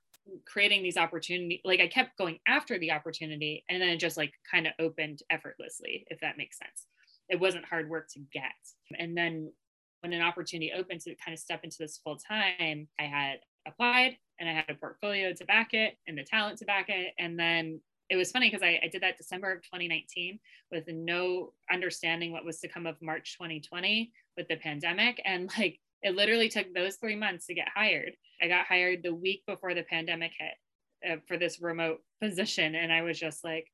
creating 0.47 0.83
these 0.83 0.97
opportunities 0.97 1.61
like 1.64 1.81
i 1.81 1.87
kept 1.87 2.17
going 2.19 2.38
after 2.47 2.79
the 2.79 2.93
opportunity 2.93 3.64
and 3.69 3.81
then 3.81 3.88
it 3.88 3.99
just 3.99 4.17
like 4.17 4.33
kind 4.51 4.67
of 4.67 4.73
opened 4.79 5.21
effortlessly 5.31 6.05
if 6.09 6.21
that 6.21 6.38
makes 6.38 6.59
sense 6.59 6.87
it 7.29 7.41
wasn't 7.41 7.64
hard 7.64 7.88
work 7.88 8.09
to 8.09 8.21
get 8.33 8.43
and 8.99 9.17
then 9.17 9.51
when 10.01 10.12
an 10.12 10.23
opportunity 10.23 10.73
opened 10.73 11.01
to 11.01 11.14
kind 11.17 11.35
of 11.35 11.38
step 11.38 11.61
into 11.64 11.77
this 11.79 11.99
full 12.03 12.17
time 12.17 12.88
i 13.01 13.05
had 13.05 13.38
applied 13.67 14.17
and 14.38 14.49
I 14.49 14.53
had 14.53 14.64
a 14.69 14.75
portfolio 14.75 15.33
to 15.33 15.45
back 15.45 15.75
it 15.75 15.97
and 16.07 16.17
the 16.17 16.25
talent 16.25 16.59
to 16.59 16.64
back 16.64 16.88
it. 16.88 17.14
And 17.19 17.38
then 17.38 17.81
it 18.11 18.17
was 18.17 18.31
funny 18.31 18.49
because 18.49 18.62
I, 18.62 18.81
I, 18.83 18.88
did 18.88 19.03
that 19.03 19.19
December 19.19 19.53
of 19.53 19.62
2019 19.62 20.38
with 20.73 20.85
no 20.88 21.53
understanding 21.71 22.33
what 22.33 22.45
was 22.45 22.59
to 22.61 22.69
come 22.69 22.87
of 22.87 22.97
March 23.03 23.37
2020 23.37 24.12
with 24.37 24.49
the 24.49 24.57
pandemic. 24.57 25.21
And 25.25 25.51
like 25.59 25.79
it 26.02 26.14
literally 26.14 26.48
took 26.48 26.72
those 26.72 26.96
three 26.96 27.16
months 27.16 27.46
to 27.46 27.54
get 27.54 27.68
hired. 27.74 28.12
I 28.40 28.48
got 28.48 28.66
hired 28.66 29.02
the 29.02 29.14
week 29.14 29.42
before 29.46 29.74
the 29.74 29.82
pandemic 29.82 30.32
hit 30.38 31.11
uh, 31.11 31.16
for 31.26 31.37
this 31.37 31.61
remote 31.61 32.00
position. 32.22 32.74
And 32.74 32.92
I 32.92 33.02
was 33.02 33.18
just 33.18 33.44
like, 33.44 33.66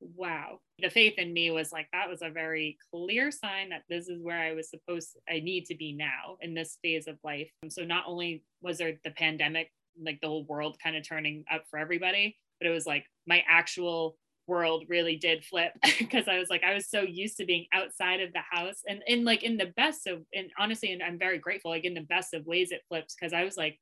wow. 0.00 0.60
The 0.80 0.90
faith 0.90 1.14
in 1.18 1.32
me 1.32 1.50
was 1.50 1.72
like, 1.72 1.88
that 1.92 2.08
was 2.08 2.22
a 2.22 2.30
very 2.30 2.76
clear 2.90 3.30
sign 3.30 3.70
that 3.70 3.84
this 3.88 4.08
is 4.08 4.22
where 4.22 4.40
I 4.40 4.52
was 4.52 4.68
supposed, 4.68 5.16
I 5.28 5.40
need 5.40 5.66
to 5.66 5.76
be 5.76 5.92
now 5.92 6.36
in 6.40 6.54
this 6.54 6.78
phase 6.82 7.06
of 7.06 7.18
life. 7.22 7.50
So 7.68 7.84
not 7.84 8.04
only 8.06 8.42
was 8.60 8.78
there 8.78 8.98
the 9.04 9.10
pandemic, 9.10 9.70
like 10.02 10.20
the 10.20 10.28
whole 10.28 10.44
world 10.44 10.76
kind 10.82 10.96
of 10.96 11.06
turning 11.06 11.44
up 11.50 11.64
for 11.70 11.78
everybody, 11.78 12.36
but 12.60 12.68
it 12.68 12.72
was 12.72 12.86
like 12.86 13.04
my 13.26 13.44
actual 13.48 14.16
world 14.46 14.84
really 14.88 15.16
did 15.16 15.44
flip 15.44 15.72
because 15.98 16.28
I 16.28 16.38
was 16.38 16.50
like, 16.50 16.62
I 16.62 16.74
was 16.74 16.88
so 16.88 17.00
used 17.00 17.36
to 17.38 17.46
being 17.46 17.66
outside 17.72 18.20
of 18.20 18.32
the 18.32 18.42
house 18.48 18.82
and 18.88 19.02
in 19.06 19.24
like 19.24 19.42
in 19.42 19.56
the 19.56 19.72
best 19.76 20.06
of, 20.06 20.22
and 20.34 20.50
honestly, 20.58 20.92
and 20.92 21.02
I'm 21.02 21.18
very 21.18 21.38
grateful, 21.38 21.70
like 21.70 21.84
in 21.84 21.94
the 21.94 22.02
best 22.02 22.34
of 22.34 22.46
ways 22.46 22.70
it 22.70 22.82
flips 22.88 23.14
because 23.14 23.32
I 23.32 23.44
was 23.44 23.56
like 23.56 23.78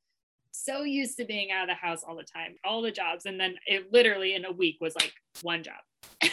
so 0.52 0.82
used 0.82 1.16
to 1.16 1.24
being 1.24 1.50
out 1.50 1.62
of 1.62 1.68
the 1.68 1.74
house 1.74 2.04
all 2.06 2.16
the 2.16 2.24
time, 2.24 2.54
all 2.64 2.82
the 2.82 2.90
jobs. 2.90 3.26
And 3.26 3.40
then 3.40 3.56
it 3.66 3.92
literally 3.92 4.34
in 4.34 4.44
a 4.44 4.52
week 4.52 4.76
was 4.80 4.94
like 4.94 5.12
one 5.42 5.62
job. 5.62 5.80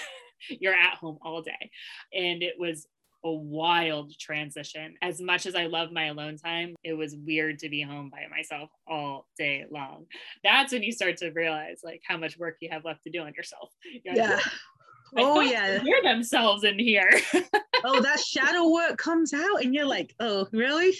You're 0.49 0.73
at 0.73 0.95
home 0.95 1.17
all 1.21 1.41
day. 1.41 1.71
And 2.13 2.43
it 2.43 2.55
was 2.57 2.87
a 3.23 3.31
wild 3.31 4.17
transition. 4.17 4.95
As 5.01 5.21
much 5.21 5.45
as 5.45 5.55
I 5.55 5.65
love 5.65 5.91
my 5.91 6.05
alone 6.05 6.37
time, 6.37 6.75
it 6.83 6.93
was 6.93 7.15
weird 7.15 7.59
to 7.59 7.69
be 7.69 7.81
home 7.81 8.09
by 8.09 8.25
myself 8.29 8.69
all 8.87 9.27
day 9.37 9.65
long. 9.69 10.05
That's 10.43 10.71
when 10.71 10.83
you 10.83 10.91
start 10.91 11.17
to 11.17 11.31
realize 11.31 11.81
like 11.83 12.01
how 12.07 12.17
much 12.17 12.37
work 12.37 12.57
you 12.61 12.69
have 12.71 12.85
left 12.85 13.03
to 13.03 13.09
do 13.09 13.21
on 13.21 13.33
yourself. 13.35 13.69
You're 14.03 14.15
yeah. 14.15 14.39
Oh 15.17 15.39
yeah. 15.41 15.79
Hear 15.79 16.01
themselves 16.03 16.63
in 16.63 16.79
here. 16.79 17.09
oh, 17.83 18.01
that 18.01 18.19
shadow 18.19 18.69
work 18.69 18.97
comes 18.97 19.33
out, 19.33 19.63
and 19.63 19.73
you're 19.73 19.85
like, 19.85 20.15
oh, 20.19 20.47
really? 20.51 20.95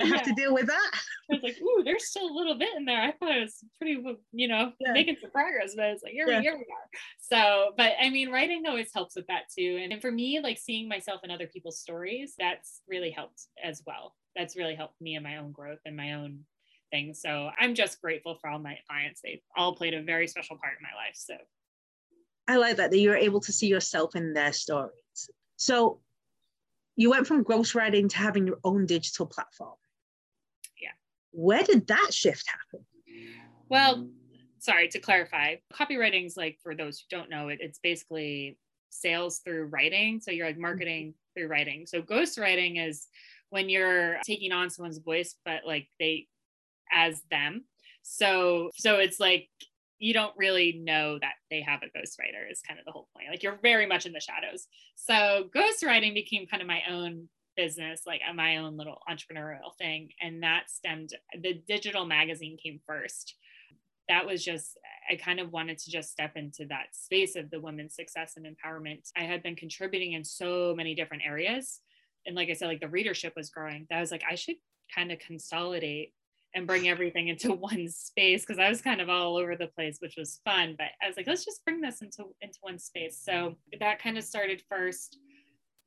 I 0.00 0.06
have 0.06 0.22
to 0.24 0.34
deal 0.34 0.52
with 0.52 0.66
that. 0.66 0.90
I 1.30 1.34
was 1.34 1.42
like, 1.42 1.56
ooh, 1.62 1.82
there's 1.82 2.08
still 2.08 2.28
a 2.28 2.36
little 2.36 2.58
bit 2.58 2.70
in 2.76 2.84
there. 2.84 3.00
I 3.00 3.12
thought 3.12 3.36
it 3.36 3.40
was 3.40 3.64
pretty, 3.78 4.02
you 4.32 4.48
know, 4.48 4.72
yeah. 4.80 4.92
making 4.92 5.16
some 5.20 5.30
progress, 5.30 5.74
but 5.74 5.86
it's 5.86 6.02
like, 6.02 6.12
here, 6.12 6.28
yeah. 6.28 6.40
here 6.40 6.54
we 6.54 6.60
are. 6.60 6.90
So, 7.18 7.72
but 7.76 7.92
I 8.00 8.10
mean, 8.10 8.30
writing 8.30 8.64
always 8.66 8.92
helps 8.92 9.16
with 9.16 9.26
that 9.28 9.44
too. 9.56 9.80
And 9.82 10.00
for 10.02 10.12
me, 10.12 10.40
like 10.42 10.58
seeing 10.58 10.88
myself 10.88 11.22
in 11.24 11.30
other 11.30 11.46
people's 11.46 11.80
stories, 11.80 12.34
that's 12.38 12.82
really 12.88 13.10
helped 13.10 13.46
as 13.62 13.82
well. 13.86 14.14
That's 14.36 14.56
really 14.56 14.74
helped 14.74 15.00
me 15.00 15.14
in 15.14 15.22
my 15.22 15.38
own 15.38 15.52
growth 15.52 15.80
and 15.86 15.96
my 15.96 16.14
own 16.14 16.40
things. 16.90 17.20
So 17.20 17.50
I'm 17.58 17.74
just 17.74 18.00
grateful 18.00 18.36
for 18.40 18.50
all 18.50 18.58
my 18.58 18.78
clients. 18.88 19.20
They've 19.22 19.40
all 19.56 19.74
played 19.74 19.94
a 19.94 20.02
very 20.02 20.28
special 20.28 20.58
part 20.58 20.74
in 20.78 20.82
my 20.82 20.94
life. 21.02 21.14
So 21.14 21.34
I 22.48 22.56
like 22.56 22.76
that, 22.76 22.90
that 22.90 22.98
you're 22.98 23.16
able 23.16 23.40
to 23.40 23.52
see 23.52 23.68
yourself 23.68 24.16
in 24.16 24.32
their 24.32 24.52
stories. 24.52 24.92
So 25.56 26.00
you 26.96 27.10
went 27.10 27.26
from 27.26 27.44
ghostwriting 27.44 28.08
to 28.10 28.18
having 28.18 28.46
your 28.46 28.58
own 28.64 28.86
digital 28.86 29.26
platform. 29.26 29.76
Yeah. 30.80 30.90
Where 31.30 31.62
did 31.62 31.86
that 31.86 32.08
shift 32.12 32.44
happen? 32.48 32.86
Well, 33.68 34.08
sorry 34.58 34.88
to 34.88 34.98
clarify, 34.98 35.56
copywriting 35.72 36.26
is 36.26 36.36
like 36.36 36.58
for 36.62 36.74
those 36.74 36.98
who 36.98 37.16
don't 37.16 37.30
know 37.30 37.48
it, 37.48 37.58
it's 37.60 37.78
basically 37.78 38.58
sales 38.90 39.38
through 39.38 39.64
writing. 39.66 40.20
So 40.20 40.30
you're 40.30 40.46
like 40.46 40.54
mm-hmm. 40.54 40.62
marketing 40.62 41.14
through 41.34 41.48
writing. 41.48 41.86
So 41.86 42.02
ghostwriting 42.02 42.86
is 42.86 43.06
when 43.50 43.68
you're 43.68 44.18
taking 44.24 44.52
on 44.52 44.70
someone's 44.70 44.98
voice, 44.98 45.34
but 45.44 45.62
like 45.66 45.88
they 45.98 46.26
as 46.92 47.22
them. 47.30 47.64
So 48.02 48.70
so 48.74 48.96
it's 48.96 49.18
like 49.18 49.48
you 50.02 50.12
don't 50.12 50.36
really 50.36 50.82
know 50.84 51.16
that 51.20 51.34
they 51.48 51.62
have 51.62 51.80
a 51.84 51.96
ghostwriter 51.96 52.50
is 52.50 52.60
kind 52.66 52.80
of 52.80 52.84
the 52.84 52.90
whole 52.90 53.06
point. 53.14 53.28
Like 53.30 53.44
you're 53.44 53.60
very 53.62 53.86
much 53.86 54.04
in 54.04 54.12
the 54.12 54.18
shadows. 54.18 54.66
So 54.96 55.48
ghostwriting 55.54 56.12
became 56.12 56.48
kind 56.48 56.60
of 56.60 56.66
my 56.66 56.80
own 56.90 57.28
business, 57.56 58.02
like 58.04 58.20
uh, 58.28 58.34
my 58.34 58.56
own 58.56 58.76
little 58.76 58.98
entrepreneurial 59.08 59.76
thing. 59.78 60.08
And 60.20 60.42
that 60.42 60.70
stemmed, 60.70 61.10
the 61.40 61.62
digital 61.68 62.04
magazine 62.04 62.56
came 62.60 62.80
first. 62.84 63.36
That 64.08 64.26
was 64.26 64.44
just, 64.44 64.76
I 65.08 65.14
kind 65.14 65.38
of 65.38 65.52
wanted 65.52 65.78
to 65.78 65.90
just 65.92 66.10
step 66.10 66.32
into 66.34 66.66
that 66.66 66.86
space 66.90 67.36
of 67.36 67.48
the 67.50 67.60
women's 67.60 67.94
success 67.94 68.32
and 68.36 68.44
empowerment. 68.44 69.08
I 69.16 69.22
had 69.22 69.44
been 69.44 69.54
contributing 69.54 70.14
in 70.14 70.24
so 70.24 70.74
many 70.76 70.96
different 70.96 71.22
areas. 71.24 71.78
And 72.26 72.34
like 72.34 72.50
I 72.50 72.54
said, 72.54 72.66
like 72.66 72.80
the 72.80 72.88
readership 72.88 73.34
was 73.36 73.50
growing. 73.50 73.86
That 73.88 74.00
was 74.00 74.10
like, 74.10 74.24
I 74.28 74.34
should 74.34 74.56
kind 74.92 75.12
of 75.12 75.20
consolidate 75.20 76.12
and 76.54 76.66
bring 76.66 76.88
everything 76.88 77.28
into 77.28 77.52
one 77.52 77.88
space 77.88 78.44
because 78.44 78.58
I 78.58 78.68
was 78.68 78.82
kind 78.82 79.00
of 79.00 79.08
all 79.08 79.36
over 79.36 79.56
the 79.56 79.68
place, 79.68 79.98
which 80.00 80.14
was 80.16 80.40
fun. 80.44 80.74
But 80.76 80.88
I 81.02 81.06
was 81.06 81.16
like, 81.16 81.26
let's 81.26 81.44
just 81.44 81.64
bring 81.64 81.80
this 81.80 82.02
into 82.02 82.24
into 82.40 82.58
one 82.60 82.78
space. 82.78 83.20
So 83.22 83.56
that 83.80 84.02
kind 84.02 84.18
of 84.18 84.24
started 84.24 84.62
first, 84.68 85.18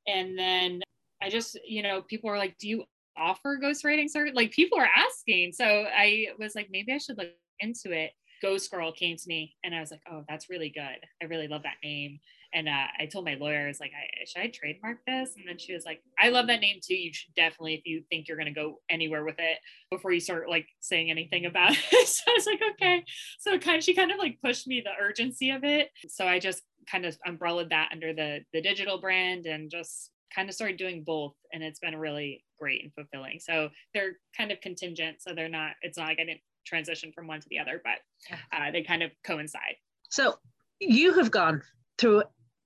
and 0.08 0.38
then 0.38 0.82
I 1.22 1.30
just, 1.30 1.60
you 1.66 1.82
know, 1.82 2.02
people 2.02 2.30
were 2.30 2.38
like, 2.38 2.58
"Do 2.58 2.68
you 2.68 2.84
offer 3.18 3.58
ghostwriting 3.62 4.10
service?" 4.10 4.34
Like 4.36 4.52
people 4.52 4.80
are 4.80 4.90
asking. 4.96 5.54
So 5.54 5.66
I 5.66 6.28
was 6.40 6.56
like, 6.56 6.68
maybe 6.72 6.94
I 6.94 6.98
should 6.98 7.18
look 7.18 7.30
into 7.60 7.92
it. 7.92 8.12
Ghost 8.42 8.70
Girl 8.70 8.92
came 8.92 9.16
to 9.16 9.28
me, 9.28 9.56
and 9.64 9.74
I 9.74 9.80
was 9.80 9.92
like, 9.92 10.02
"Oh, 10.12 10.24
that's 10.28 10.50
really 10.50 10.70
good. 10.70 10.98
I 11.22 11.26
really 11.26 11.48
love 11.48 11.64
that 11.64 11.78
name." 11.84 12.20
And 12.56 12.70
uh, 12.70 12.88
I 12.98 13.06
told 13.06 13.26
my 13.26 13.34
lawyer, 13.34 13.66
I 13.66 13.68
was 13.68 13.82
like, 13.82 13.92
I, 13.92 14.24
should 14.26 14.42
I 14.42 14.48
trademark 14.48 15.00
this? 15.06 15.36
And 15.36 15.46
then 15.46 15.58
she 15.58 15.74
was 15.74 15.84
like, 15.86 16.02
I 16.18 16.30
love 16.30 16.48
that 16.48 16.62
name 16.62 16.80
too. 16.82 16.96
You 16.96 17.14
should 17.14 17.36
definitely, 17.36 17.74
if 17.74 17.82
you 17.86 18.04
think 18.10 18.30
you're 18.30 18.38
going 18.38 18.54
to 18.54 18.58
go 18.58 18.80
anywhere 18.90 19.26
with 19.26 19.36
it 19.40 19.58
before 19.92 20.14
you 20.14 20.22
start 20.22 20.50
like 20.50 20.66
saying 20.80 21.12
anything 21.12 21.46
about 21.46 21.72
it. 21.92 22.08
so 22.08 22.24
I 22.26 22.34
was 22.34 22.46
like, 22.46 22.62
okay. 22.72 23.04
So 23.40 23.60
kind 23.60 23.78
of, 23.78 23.84
she 23.84 23.94
kind 23.94 24.10
of 24.10 24.20
like 24.20 24.40
pushed 24.42 24.68
me 24.68 24.82
the 24.82 25.04
urgency 25.04 25.50
of 25.50 25.66
it. 25.66 25.90
So 26.08 26.26
I 26.26 26.40
just 26.40 26.62
kind 26.90 27.06
of 27.06 27.18
umbrellaed 27.28 27.72
that 27.72 27.90
under 27.92 28.14
the, 28.14 28.40
the 28.54 28.62
digital 28.62 29.02
brand 29.02 29.48
and 29.48 29.70
just 29.70 30.12
kind 30.34 30.48
of 30.48 30.56
started 30.56 30.78
doing 30.78 31.04
both. 31.04 31.34
And 31.52 31.62
it's 31.62 31.80
been 31.80 31.98
really 31.98 32.46
great 32.58 32.84
and 32.84 32.94
fulfilling. 32.94 33.42
So 33.42 33.68
they're 33.94 34.14
kind 34.38 34.54
of 34.54 34.62
contingent. 34.62 35.18
So 35.20 35.36
they're 35.36 35.50
not, 35.50 35.72
it's 35.82 35.98
not 35.98 36.08
like 36.08 36.22
I 36.22 36.24
didn't 36.24 36.42
transition 36.66 37.12
from 37.14 37.28
one 37.28 37.42
to 37.42 37.50
the 37.50 37.60
other, 37.60 37.82
but 37.84 38.38
uh, 38.58 38.72
they 38.72 38.82
kind 38.82 39.04
of 39.04 39.12
coincide. 39.26 39.76
So 40.10 40.36
you 40.80 41.16
have 41.16 41.32
gone 41.32 41.62
through 41.98 42.24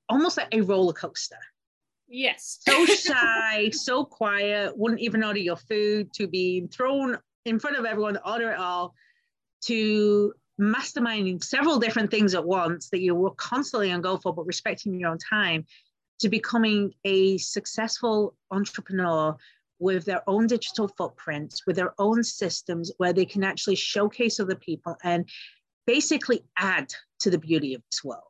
almost 0.09 0.37
like 0.37 0.47
a 0.51 0.61
roller 0.61 0.93
coaster. 0.93 1.37
Yes. 2.07 2.59
so 2.67 2.85
shy, 2.87 3.69
so 3.69 4.03
quiet, 4.03 4.75
wouldn't 4.75 5.01
even 5.01 5.23
order 5.23 5.39
your 5.39 5.55
food, 5.55 6.11
to 6.13 6.27
be 6.27 6.67
thrown 6.67 7.17
in 7.45 7.59
front 7.59 7.77
of 7.77 7.85
everyone 7.85 8.15
to 8.15 8.29
order 8.29 8.51
it 8.51 8.59
all, 8.59 8.95
to 9.65 10.33
masterminding 10.59 11.43
several 11.43 11.79
different 11.79 12.11
things 12.11 12.33
at 12.33 12.43
once 12.43 12.89
that 12.89 13.01
you 13.01 13.15
were 13.15 13.31
constantly 13.31 13.91
on 13.91 14.01
go 14.01 14.17
for, 14.17 14.33
but 14.33 14.45
respecting 14.45 14.99
your 14.99 15.11
own 15.11 15.17
time, 15.17 15.65
to 16.19 16.27
becoming 16.27 16.91
a 17.05 17.37
successful 17.37 18.35
entrepreneur 18.51 19.35
with 19.77 20.03
their 20.03 20.27
own 20.27 20.47
digital 20.47 20.89
footprints, 20.89 21.65
with 21.65 21.77
their 21.77 21.93
own 21.99 22.23
systems 22.23 22.91
where 22.97 23.13
they 23.13 23.23
can 23.23 23.43
actually 23.43 23.75
showcase 23.75 24.39
other 24.39 24.55
people 24.55 24.97
and 25.03 25.29
basically 25.87 26.43
add 26.57 26.91
to 27.19 27.29
the 27.29 27.37
beauty 27.37 27.73
of 27.73 27.81
this 27.89 28.03
world 28.03 28.28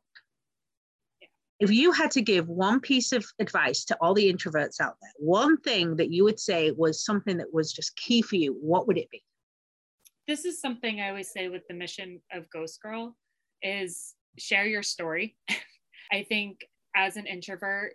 if 1.59 1.71
you 1.71 1.91
had 1.91 2.11
to 2.11 2.21
give 2.21 2.47
one 2.47 2.79
piece 2.79 3.11
of 3.11 3.25
advice 3.39 3.83
to 3.85 3.97
all 4.01 4.13
the 4.13 4.31
introverts 4.31 4.79
out 4.79 4.95
there, 5.01 5.11
one 5.17 5.57
thing 5.57 5.95
that 5.97 6.11
you 6.11 6.23
would 6.23 6.39
say 6.39 6.71
was 6.71 7.03
something 7.03 7.37
that 7.37 7.53
was 7.53 7.73
just 7.73 7.95
key 7.95 8.21
for 8.21 8.37
you, 8.37 8.57
what 8.61 8.87
would 8.87 8.97
it 8.97 9.09
be? 9.09 9.23
this 10.29 10.45
is 10.45 10.61
something 10.61 11.01
I 11.01 11.09
always 11.09 11.31
say 11.31 11.49
with 11.49 11.67
the 11.67 11.73
mission 11.73 12.21
of 12.31 12.47
Ghost 12.51 12.79
Girl 12.83 13.15
is 13.63 14.13
share 14.37 14.67
your 14.67 14.83
story. 14.83 15.35
I 16.11 16.23
think 16.29 16.59
as 16.95 17.17
an 17.17 17.25
introvert, 17.25 17.93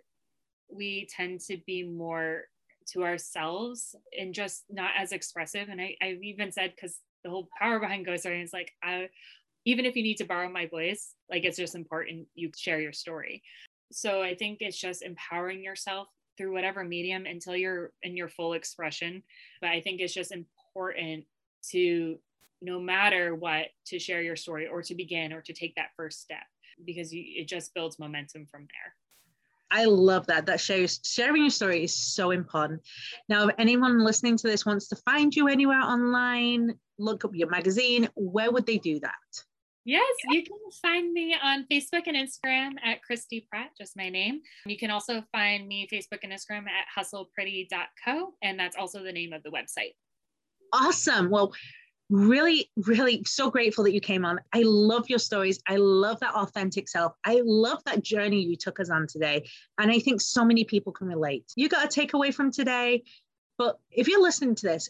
we 0.69 1.07
tend 1.15 1.39
to 1.47 1.57
be 1.65 1.83
more 1.83 2.43
to 2.91 3.05
ourselves 3.05 3.95
and 4.19 4.33
just 4.33 4.65
not 4.69 4.91
as 4.97 5.13
expressive. 5.13 5.69
And 5.69 5.79
I, 5.79 5.95
I've 6.01 6.21
even 6.21 6.51
said, 6.51 6.73
because 6.75 6.99
the 7.23 7.29
whole 7.29 7.47
power 7.57 7.79
behind 7.79 8.05
Ghost 8.05 8.23
Story 8.23 8.41
is 8.41 8.51
like, 8.51 8.73
I, 8.83 9.07
even 9.65 9.85
if 9.85 9.95
you 9.95 10.03
need 10.03 10.17
to 10.17 10.25
borrow 10.25 10.49
my 10.49 10.67
voice, 10.67 11.13
like 11.29 11.43
it's 11.43 11.57
just 11.57 11.75
important 11.75 12.27
you 12.35 12.51
share 12.55 12.79
your 12.79 12.93
story. 12.93 13.41
So 13.91 14.21
I 14.21 14.35
think 14.35 14.59
it's 14.61 14.79
just 14.79 15.01
empowering 15.01 15.63
yourself 15.63 16.07
through 16.37 16.53
whatever 16.53 16.83
medium 16.83 17.25
until 17.25 17.55
you're 17.55 17.91
in 18.03 18.15
your 18.15 18.29
full 18.29 18.53
expression. 18.53 19.23
But 19.61 19.71
I 19.71 19.81
think 19.81 20.01
it's 20.01 20.13
just 20.13 20.31
important 20.31 21.25
to, 21.71 22.19
no 22.61 22.79
matter 22.79 23.35
what, 23.35 23.67
to 23.87 23.99
share 23.99 24.21
your 24.21 24.35
story 24.35 24.67
or 24.67 24.81
to 24.83 24.95
begin 24.95 25.33
or 25.33 25.41
to 25.41 25.53
take 25.53 25.75
that 25.75 25.89
first 25.95 26.21
step 26.21 26.43
because 26.85 27.13
you, 27.13 27.23
it 27.41 27.47
just 27.47 27.73
builds 27.73 27.99
momentum 27.99 28.45
from 28.45 28.61
there. 28.61 28.93
I 29.71 29.85
love 29.85 30.27
that. 30.27 30.45
That 30.45 30.59
shows 30.59 30.99
sharing 31.03 31.41
your 31.41 31.49
story 31.49 31.83
is 31.83 31.95
so 31.95 32.31
important. 32.31 32.81
Now, 33.27 33.47
if 33.47 33.55
anyone 33.57 34.03
listening 34.03 34.37
to 34.37 34.47
this 34.47 34.65
wants 34.65 34.87
to 34.89 34.95
find 34.97 35.35
you 35.35 35.47
anywhere 35.47 35.81
online, 35.81 36.77
look 36.99 37.25
up 37.25 37.31
your 37.33 37.49
magazine, 37.49 38.07
where 38.15 38.51
would 38.51 38.65
they 38.65 38.77
do 38.77 38.99
that? 38.99 39.45
Yes, 39.85 40.11
you 40.31 40.43
can 40.43 40.57
find 40.81 41.13
me 41.13 41.35
on 41.41 41.67
Facebook 41.71 42.07
and 42.07 42.17
Instagram 42.17 42.71
at 42.83 43.03
Christi 43.03 43.47
Pratte, 43.53 43.69
just 43.77 43.95
my 43.95 44.09
name. 44.09 44.41
You 44.65 44.77
can 44.77 44.89
also 44.89 45.23
find 45.31 45.67
me 45.67 45.87
Facebook 45.91 46.19
and 46.23 46.33
Instagram 46.33 46.65
at 46.67 46.87
hustlepretty.co, 46.97 48.33
and 48.41 48.59
that's 48.59 48.75
also 48.75 49.03
the 49.03 49.11
name 49.11 49.31
of 49.31 49.43
the 49.43 49.51
website. 49.51 49.93
Awesome. 50.73 51.29
Well, 51.29 51.53
really, 52.09 52.71
really 52.77 53.23
so 53.25 53.51
grateful 53.51 53.83
that 53.83 53.93
you 53.93 54.01
came 54.01 54.25
on. 54.25 54.39
I 54.53 54.63
love 54.65 55.07
your 55.07 55.19
stories. 55.19 55.59
I 55.67 55.75
love 55.75 56.19
that 56.19 56.33
authentic 56.33 56.89
self. 56.89 57.13
I 57.23 57.41
love 57.43 57.83
that 57.85 58.03
journey 58.03 58.41
you 58.41 58.55
took 58.55 58.79
us 58.79 58.89
on 58.89 59.05
today. 59.07 59.47
And 59.79 59.91
I 59.91 59.99
think 59.99 60.19
so 60.19 60.43
many 60.43 60.63
people 60.63 60.93
can 60.93 61.07
relate. 61.07 61.45
You 61.55 61.69
got 61.69 61.85
a 61.85 61.87
takeaway 61.87 62.33
from 62.33 62.51
today. 62.51 63.03
But 63.57 63.77
if 63.91 64.07
you're 64.07 64.21
listening 64.21 64.55
to 64.55 64.67
this, 64.67 64.89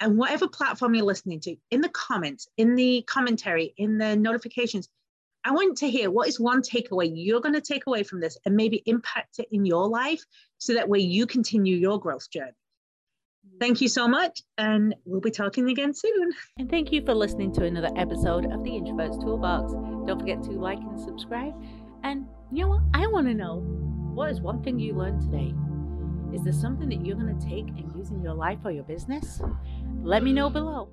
and 0.00 0.16
whatever 0.16 0.48
platform 0.48 0.94
you're 0.94 1.04
listening 1.04 1.40
to, 1.40 1.56
in 1.70 1.80
the 1.80 1.88
comments, 1.90 2.48
in 2.56 2.74
the 2.74 3.02
commentary, 3.02 3.74
in 3.76 3.98
the 3.98 4.16
notifications, 4.16 4.88
I 5.44 5.52
want 5.52 5.78
to 5.78 5.90
hear 5.90 6.10
what 6.10 6.28
is 6.28 6.38
one 6.38 6.62
takeaway 6.62 7.10
you're 7.12 7.40
going 7.40 7.54
to 7.54 7.60
take 7.60 7.86
away 7.86 8.02
from 8.02 8.20
this 8.20 8.36
and 8.44 8.56
maybe 8.56 8.82
impact 8.86 9.38
it 9.38 9.48
in 9.52 9.64
your 9.64 9.88
life 9.88 10.22
so 10.58 10.74
that 10.74 10.88
way 10.88 10.98
you 10.98 11.26
continue 11.26 11.76
your 11.76 11.98
growth 11.98 12.30
journey. 12.30 12.52
Thank 13.58 13.80
you 13.80 13.88
so 13.88 14.06
much, 14.06 14.42
and 14.58 14.94
we'll 15.06 15.20
be 15.20 15.30
talking 15.30 15.70
again 15.70 15.94
soon. 15.94 16.30
And 16.58 16.68
thank 16.68 16.92
you 16.92 17.04
for 17.04 17.14
listening 17.14 17.52
to 17.54 17.64
another 17.64 17.90
episode 17.96 18.44
of 18.52 18.62
the 18.64 18.70
Introverts 18.70 19.20
Toolbox. 19.20 19.72
Don't 20.06 20.18
forget 20.18 20.42
to 20.44 20.50
like 20.52 20.78
and 20.78 21.00
subscribe. 21.00 21.54
And 22.02 22.26
you 22.52 22.64
know 22.64 22.70
what? 22.70 22.82
I 22.92 23.06
want 23.06 23.26
to 23.28 23.34
know 23.34 23.60
what 24.14 24.30
is 24.30 24.40
one 24.40 24.62
thing 24.62 24.78
you 24.78 24.94
learned 24.94 25.22
today? 25.22 25.54
Is 26.34 26.44
there 26.44 26.52
something 26.52 26.88
that 26.90 27.04
you're 27.04 27.16
going 27.16 27.38
to 27.38 27.46
take 27.46 27.68
and 27.68 27.89
in 28.08 28.22
your 28.22 28.32
life 28.32 28.60
or 28.64 28.70
your 28.70 28.84
business? 28.84 29.42
Let 30.02 30.22
me 30.22 30.32
know 30.32 30.48
below. 30.48 30.88